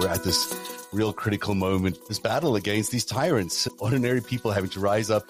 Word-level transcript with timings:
We're 0.00 0.08
at 0.08 0.24
this 0.24 0.88
real 0.92 1.12
critical 1.12 1.54
moment, 1.54 1.98
this 2.08 2.18
battle 2.18 2.56
against 2.56 2.90
these 2.90 3.04
tyrants, 3.04 3.68
ordinary 3.80 4.22
people 4.22 4.50
having 4.50 4.70
to 4.70 4.80
rise 4.80 5.10
up 5.10 5.24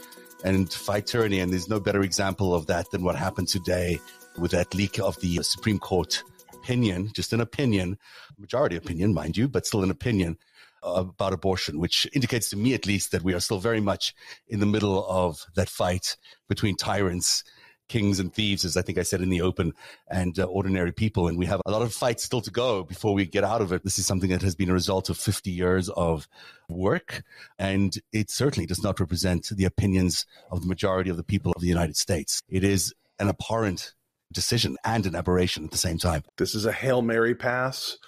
and 0.44 0.72
fight 0.72 1.08
tyranny. 1.08 1.40
And 1.40 1.52
there's 1.52 1.68
no 1.68 1.80
better 1.80 2.02
example 2.02 2.54
of 2.54 2.66
that 2.66 2.88
than 2.92 3.02
what 3.02 3.16
happened 3.16 3.48
today 3.48 3.98
with 4.38 4.52
that 4.52 4.72
leak 4.72 5.00
of 5.00 5.20
the 5.20 5.42
Supreme 5.42 5.80
Court 5.80 6.22
opinion, 6.54 7.10
just 7.12 7.32
an 7.32 7.40
opinion, 7.40 7.98
majority 8.38 8.76
opinion, 8.76 9.12
mind 9.12 9.36
you, 9.36 9.48
but 9.48 9.66
still 9.66 9.82
an 9.82 9.90
opinion 9.90 10.38
about 10.84 11.32
abortion, 11.32 11.80
which 11.80 12.06
indicates 12.12 12.48
to 12.50 12.56
me 12.56 12.72
at 12.72 12.86
least 12.86 13.10
that 13.10 13.24
we 13.24 13.34
are 13.34 13.40
still 13.40 13.58
very 13.58 13.80
much 13.80 14.14
in 14.46 14.60
the 14.60 14.66
middle 14.66 15.04
of 15.08 15.46
that 15.56 15.68
fight 15.68 16.16
between 16.48 16.76
tyrants 16.76 17.42
kings 17.90 18.20
and 18.20 18.32
thieves, 18.32 18.64
as 18.64 18.76
I 18.76 18.82
think 18.82 18.96
I 18.96 19.02
said 19.02 19.20
in 19.20 19.28
the 19.28 19.42
open, 19.42 19.74
and 20.08 20.38
uh, 20.38 20.44
ordinary 20.44 20.92
people. 20.92 21.28
And 21.28 21.36
we 21.36 21.46
have 21.46 21.60
a 21.66 21.70
lot 21.70 21.82
of 21.82 21.92
fights 21.92 22.24
still 22.24 22.40
to 22.40 22.50
go 22.50 22.84
before 22.84 23.12
we 23.12 23.26
get 23.26 23.44
out 23.44 23.60
of 23.60 23.72
it. 23.72 23.82
This 23.82 23.98
is 23.98 24.06
something 24.06 24.30
that 24.30 24.42
has 24.42 24.54
been 24.54 24.70
a 24.70 24.72
result 24.72 25.10
of 25.10 25.18
50 25.18 25.50
years 25.50 25.90
of 25.90 26.28
work, 26.68 27.22
and 27.58 27.98
it 28.12 28.30
certainly 28.30 28.66
does 28.66 28.82
not 28.82 29.00
represent 29.00 29.48
the 29.50 29.64
opinions 29.64 30.24
of 30.50 30.62
the 30.62 30.68
majority 30.68 31.10
of 31.10 31.16
the 31.16 31.24
people 31.24 31.52
of 31.52 31.60
the 31.60 31.68
United 31.68 31.96
States. 31.96 32.40
It 32.48 32.64
is 32.64 32.94
an 33.18 33.28
abhorrent 33.28 33.94
decision 34.32 34.76
and 34.84 35.04
an 35.06 35.16
aberration 35.16 35.64
at 35.64 35.72
the 35.72 35.76
same 35.76 35.98
time. 35.98 36.22
This 36.38 36.54
is 36.54 36.64
a 36.64 36.72
Hail 36.72 37.02
Mary 37.02 37.34
pass 37.34 37.98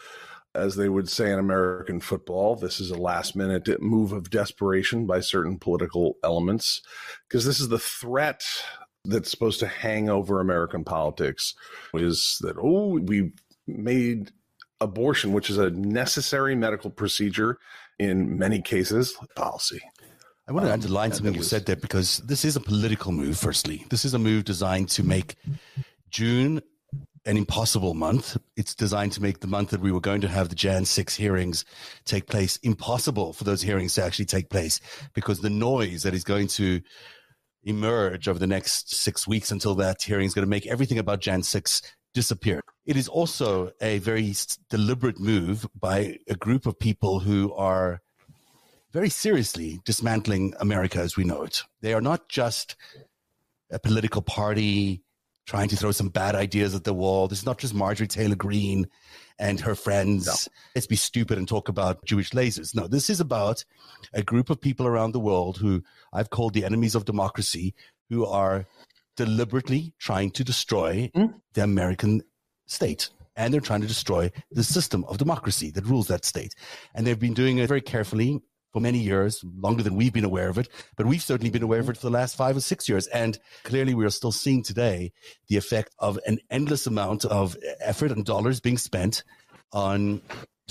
as 0.55 0.77
they 0.77 0.89
would 0.89 1.09
say 1.09 1.33
in 1.33 1.39
American 1.39 2.01
football, 2.01 2.57
this 2.57 2.79
is 2.79 2.91
a 2.91 2.97
last 2.97 3.35
minute 3.35 3.81
move 3.81 4.13
of 4.13 4.29
desperation 4.29 5.07
by 5.07 5.21
certain 5.21 5.59
political 5.59 6.17
elements 6.23 6.83
because 7.27 7.47
this 7.47 7.59
is 7.59 7.69
the 7.69 7.79
threat 7.79 8.45
that's 9.05 9.31
supposed 9.31 9.61
to 9.61 9.67
hang 9.67 10.09
over 10.09 10.41
American 10.41 10.85
politics 10.85 11.55
is 11.95 12.39
that, 12.43 12.57
oh, 12.59 12.99
we've 13.01 13.33
made 13.67 14.31
abortion, 14.81 15.33
which 15.33 15.51
is 15.51 15.59
a 15.59 15.71
necessary 15.71 16.55
medical 16.55 16.91
procedure 16.91 17.59
in 17.99 18.39
many 18.39 18.61
cases, 18.61 19.17
policy. 19.37 19.81
I 20.49 20.53
want 20.53 20.67
to 20.67 20.71
um, 20.71 20.75
underline 20.75 21.13
something 21.13 21.35
you 21.35 21.43
said 21.43 21.67
there 21.67 21.77
because 21.77 22.19
this 22.19 22.45
is 22.45 22.57
a 22.57 22.61
political 22.61 23.13
move, 23.13 23.39
firstly. 23.39 23.87
This 23.91 24.05
is 24.05 24.15
a 24.15 24.19
move 24.19 24.45
designed 24.45 24.89
to 24.91 25.05
make 25.05 25.37
June 26.11 26.61
an 27.25 27.37
impossible 27.37 27.95
month. 27.95 28.37
It's 28.57 28.75
designed 28.75 29.13
to 29.13 29.23
make 29.23 29.41
the 29.41 29.47
month 29.47 29.71
that 29.71 29.81
we 29.81 29.93
were 29.93 30.01
going 30.01 30.21
to 30.23 30.29
have 30.29 30.49
the 30.49 30.57
Jan 30.57 30.85
6 30.85 31.15
hearings 31.15 31.65
take 32.05 32.27
place 32.27 32.57
impossible 32.59 33.33
for 33.33 33.45
those 33.45 33.63
hearings 33.63 33.95
to 33.95 34.05
actually 34.05 34.25
take 34.25 34.51
place 34.51 34.81
because 35.15 35.41
the 35.41 35.51
noise 35.51 36.03
that 36.03 36.15
is 36.15 36.25
going 36.25 36.49
to 36.49 36.81
emerge 37.65 38.29
over 38.29 38.39
the 38.39 38.47
next 38.47 38.95
six 38.95 39.27
weeks 39.27 39.51
until 39.51 39.75
that 39.77 40.03
hearing 40.03 40.27
is 40.27 40.35
going 40.35 40.45
to 40.45 40.51
make 40.51 40.67
everything 40.67 40.99
about 40.99 41.21
Jan 41.21 41.43
6 41.43 41.83
disappear. 42.15 42.61
It 42.85 42.97
is 42.97 43.09
also 43.09 43.73
a 43.81 43.99
very 43.99 44.35
deliberate 44.69 45.19
move 45.19 45.67
by 45.79 46.19
a 46.29 46.35
group 46.35 46.67
of 46.67 46.79
people 46.79 47.21
who 47.21 47.53
are 47.55 48.01
very 48.93 49.09
seriously 49.09 49.81
dismantling 49.85 50.55
America 50.61 50.99
as 50.99 51.17
we 51.17 51.25
know 51.25 51.43
it. 51.43 51.63
They 51.81 51.95
are 51.95 52.01
not 52.01 52.29
just 52.29 52.77
a 53.71 53.79
political 53.79 54.21
party 54.21 55.02
trying 55.47 55.69
to 55.69 55.77
throw 55.77 55.91
some 55.91 56.09
bad 56.09 56.35
ideas 56.35 56.75
at 56.75 56.85
the 56.85 56.95
wall. 56.95 57.29
This 57.29 57.41
is 57.41 57.47
not 57.47 57.59
just 57.59 57.75
Marjorie 57.75 58.07
Taylor 58.07 58.37
Greene 58.37 58.89
and 59.39 59.61
her 59.61 59.75
friends. 59.75 60.27
No. 60.27 60.35
Let's 60.75 60.87
be 60.87 60.97
stupid 60.97 61.39
and 61.39 61.49
talk 61.49 61.69
about 61.69 62.05
Jewish 62.05 62.31
lasers. 62.31 62.75
No, 62.75 62.87
this 62.87 63.11
is 63.11 63.21
about 63.21 63.65
a 64.13 64.23
group 64.23 64.51
of 64.51 64.61
people 64.61 64.87
around 64.87 65.13
the 65.13 65.21
world 65.21 65.59
who 65.59 65.83
I've 66.13 66.31
called 66.31 66.55
the 66.55 66.65
enemies 66.65 66.95
of 66.95 67.05
democracy, 67.05 67.75
who 68.09 68.25
are 68.25 68.67
deliberately 69.17 69.95
trying 69.99 70.31
to 70.33 70.45
destroy 70.45 71.11
mm. 71.15 71.35
the 71.55 71.65
American 71.65 72.23
state. 72.67 73.11
And 73.35 73.53
they're 73.53 73.61
trying 73.61 73.81
to 73.81 73.87
destroy 73.87 74.31
the 74.51 74.63
system 74.63 75.05
of 75.05 75.17
democracy 75.17 75.71
that 75.71 75.87
rules 75.87 76.07
that 76.09 76.25
state. 76.25 76.55
And 76.95 77.07
they've 77.07 77.19
been 77.19 77.35
doing 77.35 77.59
it 77.59 77.67
very 77.67 77.81
carefully 77.81 78.43
for 78.73 78.81
many 78.81 78.99
years, 78.99 79.45
longer 79.59 79.83
than 79.83 79.97
we've 79.97 80.13
been 80.13 80.25
aware 80.25 80.49
of 80.49 80.59
it, 80.59 80.69
but 80.97 81.07
we've 81.07 81.23
certainly 81.23 81.51
been 81.51 81.63
aware 81.63 81.81
of 81.81 81.89
it 81.91 81.97
for 81.97 82.07
the 82.07 82.11
last 82.11 82.37
five 82.37 82.57
or 82.57 82.61
six 82.61 82.89
years. 82.89 83.07
And 83.09 83.39
clearly 83.65 83.95
we 83.95 84.05
are 84.05 84.11
still 84.11 84.33
seeing 84.33 84.63
today 84.63 85.13
the 85.49 85.57
effect 85.57 85.95
of 85.99 86.19
an 86.27 86.39
endless 86.51 86.87
amount 86.87 87.25
of 87.25 87.57
effort 87.81 88.11
and 88.11 88.25
dollars 88.25 88.61
being 88.61 88.79
spent 88.79 89.25
on 89.73 90.21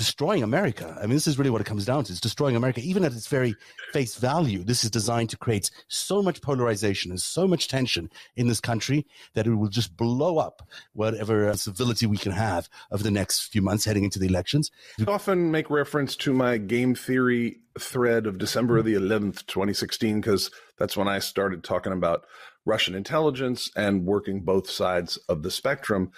destroying 0.01 0.41
America. 0.41 0.97
I 0.97 1.01
mean, 1.01 1.11
this 1.11 1.27
is 1.27 1.37
really 1.37 1.51
what 1.51 1.61
it 1.61 1.67
comes 1.67 1.85
down 1.85 2.03
to. 2.05 2.11
It's 2.11 2.19
destroying 2.19 2.55
America, 2.55 2.81
even 2.81 3.03
at 3.03 3.11
its 3.11 3.27
very 3.27 3.55
face 3.91 4.15
value. 4.15 4.63
This 4.63 4.83
is 4.83 4.89
designed 4.89 5.29
to 5.29 5.37
create 5.37 5.69
so 5.89 6.23
much 6.23 6.41
polarization 6.41 7.11
and 7.11 7.21
so 7.21 7.47
much 7.47 7.67
tension 7.67 8.09
in 8.35 8.47
this 8.47 8.59
country 8.59 9.05
that 9.35 9.45
it 9.45 9.53
will 9.53 9.67
just 9.67 9.95
blow 9.95 10.39
up 10.39 10.67
whatever 10.93 11.49
uh, 11.49 11.55
civility 11.55 12.07
we 12.07 12.17
can 12.17 12.31
have 12.31 12.67
over 12.91 13.03
the 13.03 13.11
next 13.11 13.51
few 13.51 13.61
months 13.61 13.85
heading 13.85 14.03
into 14.03 14.17
the 14.17 14.27
elections. 14.27 14.71
I 14.99 15.11
often 15.11 15.51
make 15.51 15.69
reference 15.69 16.15
to 16.17 16.33
my 16.33 16.57
game 16.57 16.95
theory 16.95 17.59
thread 17.77 18.25
of 18.25 18.39
December 18.39 18.81
the 18.81 18.95
11th, 18.95 19.45
2016, 19.45 20.19
because 20.19 20.49
that's 20.79 20.97
when 20.97 21.07
I 21.07 21.19
started 21.19 21.63
talking 21.63 21.93
about 21.93 22.25
Russian 22.65 22.95
intelligence 22.95 23.69
and 23.75 24.05
working 24.05 24.41
both 24.41 24.69
sides 24.69 25.17
of 25.29 25.43
the 25.43 25.51
spectrum 25.51 26.11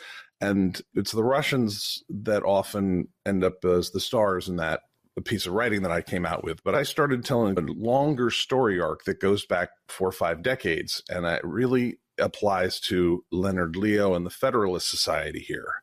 and 0.43 0.81
it's 0.93 1.13
the 1.13 1.23
Russians 1.23 2.03
that 2.09 2.43
often 2.43 3.07
end 3.25 3.45
up 3.45 3.63
as 3.63 3.91
the 3.91 4.01
stars 4.01 4.49
in 4.49 4.57
that 4.57 4.81
piece 5.23 5.45
of 5.45 5.53
writing 5.53 5.83
that 5.83 5.91
I 5.91 6.01
came 6.01 6.25
out 6.25 6.43
with. 6.43 6.61
But 6.65 6.75
I 6.75 6.83
started 6.83 7.23
telling 7.23 7.57
a 7.57 7.61
longer 7.61 8.29
story 8.29 8.81
arc 8.81 9.05
that 9.05 9.21
goes 9.21 9.45
back 9.45 9.69
four 9.87 10.09
or 10.09 10.11
five 10.11 10.43
decades, 10.43 11.01
and 11.09 11.25
it 11.25 11.39
really 11.45 11.99
applies 12.19 12.81
to 12.81 13.23
Leonard 13.31 13.77
Leo 13.77 14.15
and 14.15 14.25
the 14.25 14.29
Federalist 14.29 14.89
Society 14.89 15.39
here. 15.39 15.81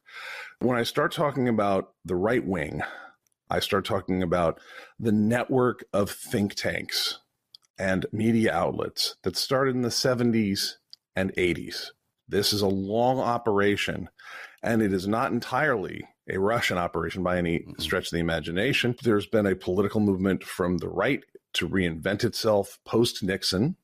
When 0.58 0.76
I 0.76 0.82
start 0.82 1.12
talking 1.12 1.48
about 1.48 1.94
the 2.04 2.16
right 2.16 2.46
wing, 2.46 2.82
I 3.48 3.60
start 3.60 3.86
talking 3.86 4.22
about 4.22 4.60
the 4.98 5.12
network 5.12 5.84
of 5.94 6.10
think 6.10 6.54
tanks 6.54 7.20
and 7.78 8.04
media 8.12 8.52
outlets 8.52 9.16
that 9.22 9.38
started 9.38 9.74
in 9.74 9.82
the 9.82 9.88
70s 9.88 10.74
and 11.16 11.34
80s. 11.36 11.86
This 12.28 12.52
is 12.52 12.60
a 12.60 12.68
long 12.68 13.18
operation 13.18 14.08
and 14.62 14.82
it 14.82 14.92
is 14.92 15.08
not 15.08 15.32
entirely 15.32 16.04
a 16.28 16.38
Russian 16.38 16.78
operation 16.78 17.22
by 17.22 17.38
any 17.38 17.60
mm-hmm. 17.60 17.80
stretch 17.80 18.06
of 18.06 18.12
the 18.12 18.18
imagination. 18.18 18.94
There's 19.02 19.26
been 19.26 19.46
a 19.46 19.56
political 19.56 20.00
movement 20.00 20.44
from 20.44 20.78
the 20.78 20.88
right 20.88 21.22
to 21.54 21.68
reinvent 21.68 22.24
itself 22.24 22.78
post 22.84 23.22
Nixon, 23.22 23.76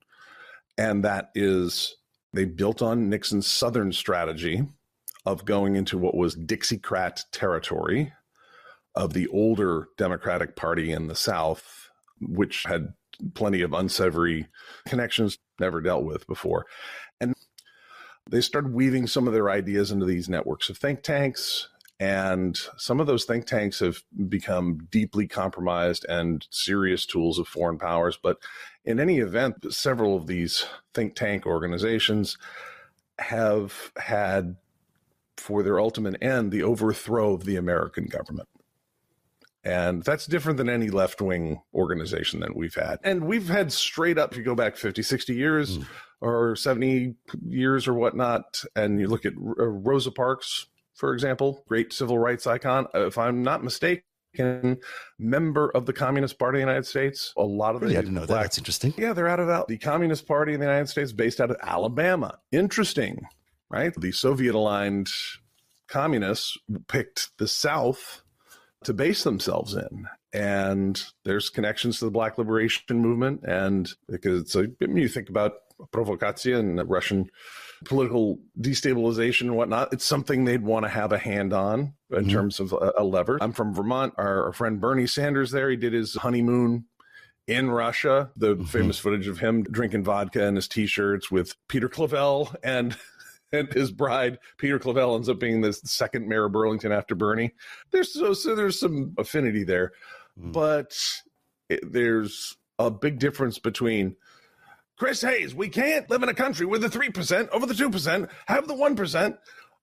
and 0.79 1.03
that 1.05 1.31
is 1.35 1.97
they 2.33 2.45
built 2.45 2.83
on 2.83 3.09
Nixon's 3.09 3.47
Southern 3.47 3.93
strategy 3.93 4.67
of 5.25 5.45
going 5.45 5.75
into 5.75 5.99
what 5.99 6.15
was 6.15 6.37
Dixiecrat 6.37 7.25
territory 7.33 8.13
of 8.95 9.13
the 9.13 9.27
older 9.29 9.89
Democratic 9.99 10.55
Party 10.57 10.93
in 10.93 11.09
the 11.09 11.17
South, 11.17 11.91
which 12.21 12.65
had 12.67 12.95
plenty 13.35 13.63
of 13.63 13.73
unsavory 13.73 14.47
connections 14.87 15.39
never 15.59 15.81
dealt 15.81 16.05
with 16.05 16.27
before. 16.27 16.67
They 18.29 18.41
started 18.41 18.73
weaving 18.73 19.07
some 19.07 19.27
of 19.27 19.33
their 19.33 19.51
ideas 19.51 19.91
into 19.91 20.07
these 20.07 20.29
networks 20.29 20.69
of 20.69 20.79
think 20.79 21.03
tanks. 21.03 21.69
And 21.99 22.59
some 22.77 23.01
of 23.01 23.07
those 23.07 23.25
think 23.25 23.47
tanks 23.47 23.81
have 23.81 24.03
become 24.29 24.87
deeply 24.91 25.27
compromised 25.27 26.05
and 26.09 26.47
serious 26.51 27.07
tools 27.07 27.39
of 27.39 27.49
foreign 27.49 27.79
powers. 27.79 28.19
But 28.23 28.39
in 28.85 29.01
any 29.01 29.19
event, 29.19 29.73
several 29.73 30.17
of 30.17 30.27
these 30.27 30.67
think 30.93 31.15
tank 31.15 31.47
organizations 31.47 32.37
have 33.19 33.93
had 33.97 34.57
for 35.39 35.63
their 35.63 35.81
ultimate 35.81 36.23
end 36.23 36.53
the 36.53 36.63
overthrow 36.63 37.33
of 37.33 37.45
the 37.45 37.57
American 37.57 38.07
government. 38.07 38.49
And 39.65 40.03
that's 40.05 40.27
different 40.27 40.59
than 40.59 40.69
any 40.69 40.91
left 40.91 41.21
wing 41.21 41.63
organization 41.75 42.41
that 42.41 42.55
we've 42.55 42.75
had. 42.75 42.99
And 43.03 43.25
we've 43.25 43.49
had 43.49 43.73
straight 43.73 44.19
up, 44.19 44.33
if 44.33 44.39
you 44.39 44.45
go 44.45 44.55
back 44.55 44.77
50, 44.77 45.03
60 45.03 45.35
years, 45.35 45.79
mm 45.79 45.87
or 46.21 46.57
70 46.57 47.15
years 47.47 47.87
or 47.87 47.95
whatnot, 47.95 48.63
and 48.75 49.01
you 49.01 49.07
look 49.07 49.27
at 49.27 49.35
uh, 49.35 49.65
Rosa 49.65 50.11
Parks, 50.11 50.67
for 50.95 51.13
example, 51.13 51.65
great 51.69 51.93
civil 51.93 52.19
rights 52.19 52.47
icon, 52.47 52.87
if 52.95 53.19
I'm 53.19 53.43
not 53.43 53.63
mistaken, 53.63 54.03
member 55.19 55.71
of 55.71 55.87
the 55.87 55.93
Communist 55.93 56.39
Party 56.39 56.59
of 56.59 56.67
the 56.67 56.69
United 56.71 56.87
States. 56.87 57.33
A 57.37 57.43
lot 57.43 57.75
of 57.75 57.83
really 57.83 57.97
the 57.97 58.03
to 58.03 58.11
know 58.11 58.27
black, 58.27 58.29
that. 58.29 58.43
That's 58.45 58.59
interesting. 58.59 58.95
Yeah, 58.97 59.13
they're 59.13 59.29
out 59.29 59.41
of 59.41 59.67
the 59.69 59.79
Communist 59.79 60.27
Party 60.27 60.55
in 60.55 60.61
the 60.61 60.67
United 60.67 60.89
States, 60.89 61.13
based 61.13 61.41
out 61.41 61.51
of 61.51 61.57
Alabama. 61.63 62.39
Interesting, 62.53 63.27
right? 63.71 63.95
The 63.99 64.13
Soviet 64.13 64.55
aligned 64.55 65.09
communists 65.89 66.57
picked 66.89 67.37
the 67.39 67.49
South 67.49 68.23
to 68.85 68.93
base 68.93 69.25
themselves 69.25 69.75
in. 69.75 70.07
And 70.33 71.03
there's 71.25 71.49
connections 71.49 71.99
to 71.99 72.05
the 72.05 72.11
Black 72.11 72.39
Liberation 72.39 73.01
Movement. 73.01 73.43
And 73.45 73.91
because 74.09 74.43
it's 74.43 74.55
a, 74.55 74.69
you 74.81 75.09
think 75.09 75.29
about 75.29 75.55
provocatia 75.93 76.59
and 76.59 76.89
Russian 76.89 77.31
political 77.85 78.39
destabilization 78.61 79.43
and 79.43 79.57
whatnot, 79.57 79.93
it's 79.93 80.05
something 80.05 80.45
they'd 80.45 80.63
want 80.63 80.85
to 80.85 80.89
have 80.89 81.13
a 81.13 81.19
hand 81.19 81.53
on 81.53 81.95
in 82.11 82.25
mm-hmm. 82.25 82.31
terms 82.31 82.61
of 82.61 82.73
a, 82.73 82.93
a, 82.99 83.05
lever. 83.05 83.39
I'm 83.41 83.53
from 83.53 83.75
Vermont. 83.75 84.15
Our, 84.17 84.47
our, 84.47 84.53
friend 84.53 84.81
Bernie 84.81 85.07
Sanders 85.07 85.51
there, 85.51 85.71
he 85.71 85.77
did 85.77 85.93
his 85.93 86.15
honeymoon 86.15 86.87
in 87.47 87.71
Russia. 87.71 88.31
The 88.37 88.57
mm-hmm. 88.57 88.65
famous 88.65 88.99
footage 88.99 89.29
of 89.29 89.39
him 89.39 89.63
drinking 89.63 90.05
vodka 90.05 90.45
in 90.45 90.57
his 90.57 90.69
t-shirts 90.69 91.31
with 91.31 91.55
Peter 91.69 91.89
Clavelle 91.89 92.55
and 92.63 92.97
and 93.53 93.73
his 93.73 93.93
bride 93.93 94.39
Peter 94.59 94.79
Clavelle, 94.79 95.15
ends 95.15 95.29
up 95.29 95.39
being 95.39 95.61
the 95.61 95.73
second 95.73 96.27
mayor 96.27 96.47
of 96.47 96.53
Burlington 96.53 96.93
after 96.93 97.15
Bernie. 97.15 97.53
There's 97.91 98.13
so, 98.13 98.33
so 98.33 98.55
there's 98.55 98.81
some 98.81 99.15
affinity 99.19 99.65
there, 99.65 99.93
mm. 100.41 100.53
but 100.53 100.97
it, 101.69 101.81
there's 101.93 102.57
a 102.79 102.91
big 102.91 103.19
difference 103.19 103.59
between 103.59 104.17
Chris 104.97 105.21
Hayes. 105.23 105.55
We 105.55 105.69
can't 105.69 106.09
live 106.11 106.23
in 106.23 106.29
a 106.29 106.35
country 106.35 106.67
where 106.67 106.79
the 106.79 106.89
three 106.89 107.11
percent 107.11 107.49
over 107.51 107.67
the 107.67 107.75
two 107.75 107.91
percent. 107.91 108.31
Have 108.47 108.67
the 108.67 108.75
one 108.75 108.97
percent. 108.97 109.37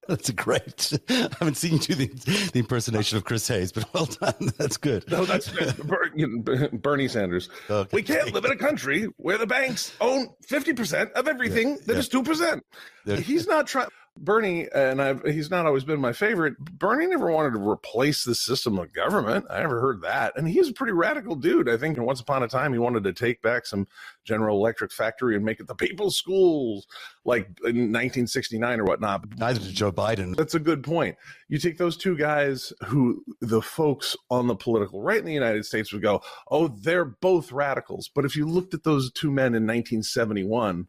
That's 0.07 0.30
great. 0.31 0.92
I 1.10 1.30
haven't 1.39 1.56
seen 1.56 1.74
you 1.74 1.80
do 1.80 1.95
the, 1.95 2.07
the, 2.51 2.60
impersonation 2.60 3.18
of 3.18 3.24
Chris 3.24 3.48
Hayes, 3.48 3.71
but 3.71 3.92
well 3.94 4.06
done. 4.06 4.33
That's 4.57 4.77
good. 4.77 5.10
No, 5.10 5.24
that's 5.24 5.50
Bernie 6.74 7.07
Sanders. 7.07 7.50
Okay. 7.69 7.95
We 7.95 8.04
can't 8.04 8.33
live 8.33 8.44
in 8.44 8.51
a 8.51 8.57
country 8.57 9.06
where 9.18 9.38
the 9.38 9.48
banks 9.48 9.94
own 10.01 10.27
50% 10.45 11.13
of 11.13 11.27
everything 11.27 11.69
yeah, 11.69 11.75
that 11.86 11.94
yeah. 11.94 12.00
is 12.00 12.10
2%. 12.10 12.62
Yeah. 13.06 13.15
He's 13.18 13.48
not 13.48 13.68
trying. 13.68 13.88
Bernie, 14.18 14.68
and 14.74 15.01
I've, 15.01 15.24
he's 15.24 15.50
not 15.50 15.65
always 15.65 15.83
been 15.83 16.00
my 16.00 16.13
favorite. 16.13 16.57
Bernie 16.60 17.07
never 17.07 17.31
wanted 17.31 17.54
to 17.54 17.68
replace 17.68 18.24
the 18.24 18.36
system 18.36 18.77
of 18.77 18.94
government. 18.94 19.45
I 19.50 19.62
never 19.62 19.81
heard 19.81 20.01
that. 20.04 20.38
And 20.38 20.48
he's 20.48 20.69
a 20.69 20.74
pretty 20.74 20.94
radical 20.94 21.36
dude. 21.36 21.68
I 21.68 21.77
think 21.77 21.98
once 21.98 22.21
upon 22.21 22.44
a 22.44 22.48
time 22.48 22.74
he 22.74 22.80
wanted 22.80 23.04
to 23.06 23.13
take 23.13 23.42
back 23.42 23.65
some 23.65 23.88
General 24.24 24.57
Electric 24.57 24.92
factory 24.92 25.36
and 25.36 25.44
make 25.44 25.60
it 25.60 25.68
the 25.68 25.75
people's 25.75 26.15
schools, 26.15 26.88
like 27.25 27.48
in 27.63 27.92
1969 27.92 28.80
or 28.80 28.86
whatnot. 28.86 29.25
Neither 29.38 29.60
did 29.60 29.74
Joe 29.74 29.92
Biden. 29.92 30.36
That's 30.36 30.56
a 30.56 30.60
good 30.60 30.83
point. 30.83 31.18
You 31.50 31.57
take 31.57 31.77
those 31.77 31.98
two 31.98 32.15
guys 32.15 32.71
who 32.86 33.24
the 33.42 33.62
folks 33.62 34.15
on 34.30 34.48
the 34.48 34.56
political 34.56 35.01
right 35.01 35.19
in 35.19 35.25
the 35.25 35.33
United 35.33 35.65
States 35.65 35.92
would 35.92 36.04
go, 36.04 36.21
oh, 36.51 36.68
they're 36.68 37.06
both 37.06 37.51
radicals. 37.51 38.10
But 38.13 38.25
if 38.25 38.36
you 38.36 38.48
looked 38.48 38.74
at 38.74 38.83
those 38.83 39.12
two 39.12 39.31
men 39.31 39.56
in 39.56 39.63
1971, 39.63 40.88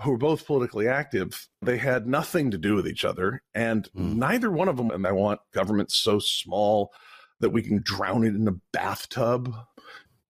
who 0.00 0.10
were 0.10 0.18
both 0.18 0.46
politically 0.46 0.88
active, 0.88 1.48
they 1.60 1.76
had 1.76 2.06
nothing 2.06 2.50
to 2.50 2.58
do 2.58 2.74
with 2.74 2.88
each 2.88 3.04
other. 3.04 3.42
And 3.54 3.88
mm. 3.96 4.16
neither 4.16 4.50
one 4.50 4.68
of 4.68 4.76
them, 4.76 4.90
and 4.90 5.06
I 5.06 5.12
want 5.12 5.40
government 5.52 5.92
so 5.92 6.18
small 6.18 6.92
that 7.40 7.50
we 7.50 7.62
can 7.62 7.82
drown 7.82 8.24
it 8.24 8.34
in 8.34 8.48
a 8.48 8.54
bathtub, 8.72 9.54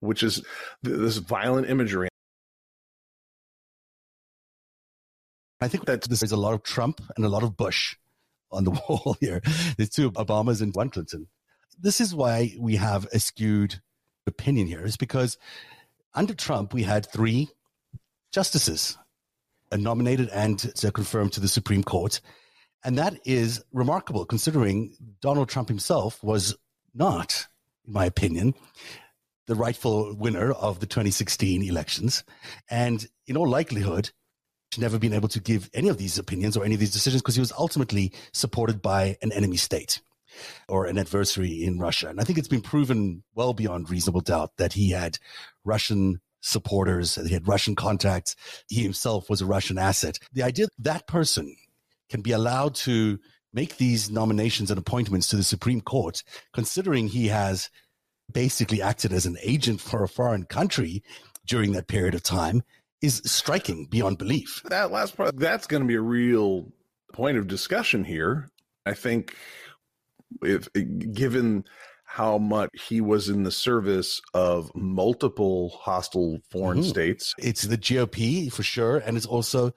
which 0.00 0.22
is 0.22 0.42
this 0.82 1.18
violent 1.18 1.68
imagery. 1.68 2.08
I 5.60 5.68
think 5.68 5.84
that 5.84 6.02
there's 6.02 6.32
a 6.32 6.36
lot 6.36 6.54
of 6.54 6.64
Trump 6.64 7.00
and 7.16 7.24
a 7.24 7.28
lot 7.28 7.44
of 7.44 7.56
Bush 7.56 7.96
on 8.50 8.64
the 8.64 8.70
wall 8.88 9.16
here. 9.20 9.40
There's 9.76 9.90
two 9.90 10.10
Obamas 10.12 10.60
and 10.60 10.74
one 10.74 10.90
Clinton. 10.90 11.28
This 11.78 12.00
is 12.00 12.14
why 12.14 12.54
we 12.58 12.76
have 12.76 13.06
a 13.12 13.20
skewed 13.20 13.80
opinion 14.26 14.66
here, 14.66 14.84
is 14.84 14.96
because 14.96 15.38
under 16.14 16.34
Trump, 16.34 16.74
we 16.74 16.82
had 16.82 17.06
three 17.06 17.48
justices 18.32 18.98
Uh, 19.72 19.76
nominated 19.76 20.28
and 20.28 20.72
confirmed 20.92 21.32
to 21.32 21.40
the 21.40 21.48
Supreme 21.48 21.82
Court. 21.82 22.20
And 22.84 22.98
that 22.98 23.14
is 23.24 23.64
remarkable 23.72 24.26
considering 24.26 24.94
Donald 25.20 25.48
Trump 25.48 25.68
himself 25.68 26.22
was 26.22 26.54
not, 26.94 27.46
in 27.86 27.92
my 27.94 28.04
opinion, 28.04 28.54
the 29.46 29.54
rightful 29.54 30.14
winner 30.14 30.52
of 30.52 30.80
the 30.80 30.86
2016 30.86 31.62
elections. 31.62 32.22
And 32.70 33.06
in 33.26 33.36
all 33.36 33.48
likelihood, 33.48 34.10
never 34.78 34.98
been 34.98 35.12
able 35.12 35.28
to 35.28 35.40
give 35.40 35.70
any 35.74 35.88
of 35.88 35.98
these 35.98 36.18
opinions 36.18 36.56
or 36.56 36.64
any 36.64 36.74
of 36.74 36.80
these 36.80 36.92
decisions 36.92 37.22
because 37.22 37.36
he 37.36 37.40
was 37.40 37.52
ultimately 37.52 38.12
supported 38.32 38.82
by 38.82 39.16
an 39.22 39.32
enemy 39.32 39.56
state 39.56 40.00
or 40.68 40.86
an 40.86 40.98
adversary 40.98 41.64
in 41.64 41.78
Russia. 41.78 42.08
And 42.08 42.20
I 42.20 42.24
think 42.24 42.38
it's 42.38 42.48
been 42.48 42.62
proven 42.62 43.22
well 43.34 43.54
beyond 43.54 43.90
reasonable 43.90 44.20
doubt 44.20 44.56
that 44.56 44.72
he 44.72 44.90
had 44.90 45.18
Russian 45.64 46.20
supporters. 46.42 47.14
He 47.14 47.32
had 47.32 47.48
Russian 47.48 47.74
contacts. 47.74 48.36
He 48.68 48.82
himself 48.82 49.30
was 49.30 49.40
a 49.40 49.46
Russian 49.46 49.78
asset. 49.78 50.18
The 50.32 50.42
idea 50.42 50.66
that, 50.66 50.84
that 50.84 51.06
person 51.06 51.56
can 52.10 52.20
be 52.20 52.32
allowed 52.32 52.74
to 52.74 53.18
make 53.54 53.76
these 53.76 54.10
nominations 54.10 54.70
and 54.70 54.78
appointments 54.78 55.28
to 55.28 55.36
the 55.36 55.42
Supreme 55.42 55.80
Court, 55.80 56.22
considering 56.52 57.08
he 57.08 57.28
has 57.28 57.70
basically 58.32 58.82
acted 58.82 59.12
as 59.12 59.26
an 59.26 59.36
agent 59.42 59.80
for 59.80 60.02
a 60.02 60.08
foreign 60.08 60.44
country 60.44 61.02
during 61.46 61.72
that 61.72 61.88
period 61.88 62.14
of 62.14 62.22
time, 62.22 62.62
is 63.02 63.20
striking 63.24 63.86
beyond 63.86 64.18
belief. 64.18 64.62
That 64.64 64.92
last 64.92 65.16
part, 65.16 65.36
that's 65.36 65.66
going 65.66 65.82
to 65.82 65.88
be 65.88 65.96
a 65.96 66.00
real 66.00 66.72
point 67.12 67.36
of 67.36 67.46
discussion 67.46 68.04
here. 68.04 68.48
I 68.86 68.94
think 68.94 69.36
if 70.42 70.68
given 71.12 71.64
how 72.12 72.36
much 72.36 72.68
he 72.88 73.00
was 73.00 73.30
in 73.30 73.42
the 73.42 73.50
service 73.50 74.20
of 74.34 74.70
multiple 74.74 75.70
hostile 75.70 76.38
foreign 76.50 76.80
mm-hmm. 76.80 76.88
states. 76.88 77.34
It's 77.38 77.62
the 77.62 77.78
GOP 77.78 78.52
for 78.52 78.62
sure, 78.62 78.98
and 78.98 79.16
it's 79.16 79.24
also 79.24 79.72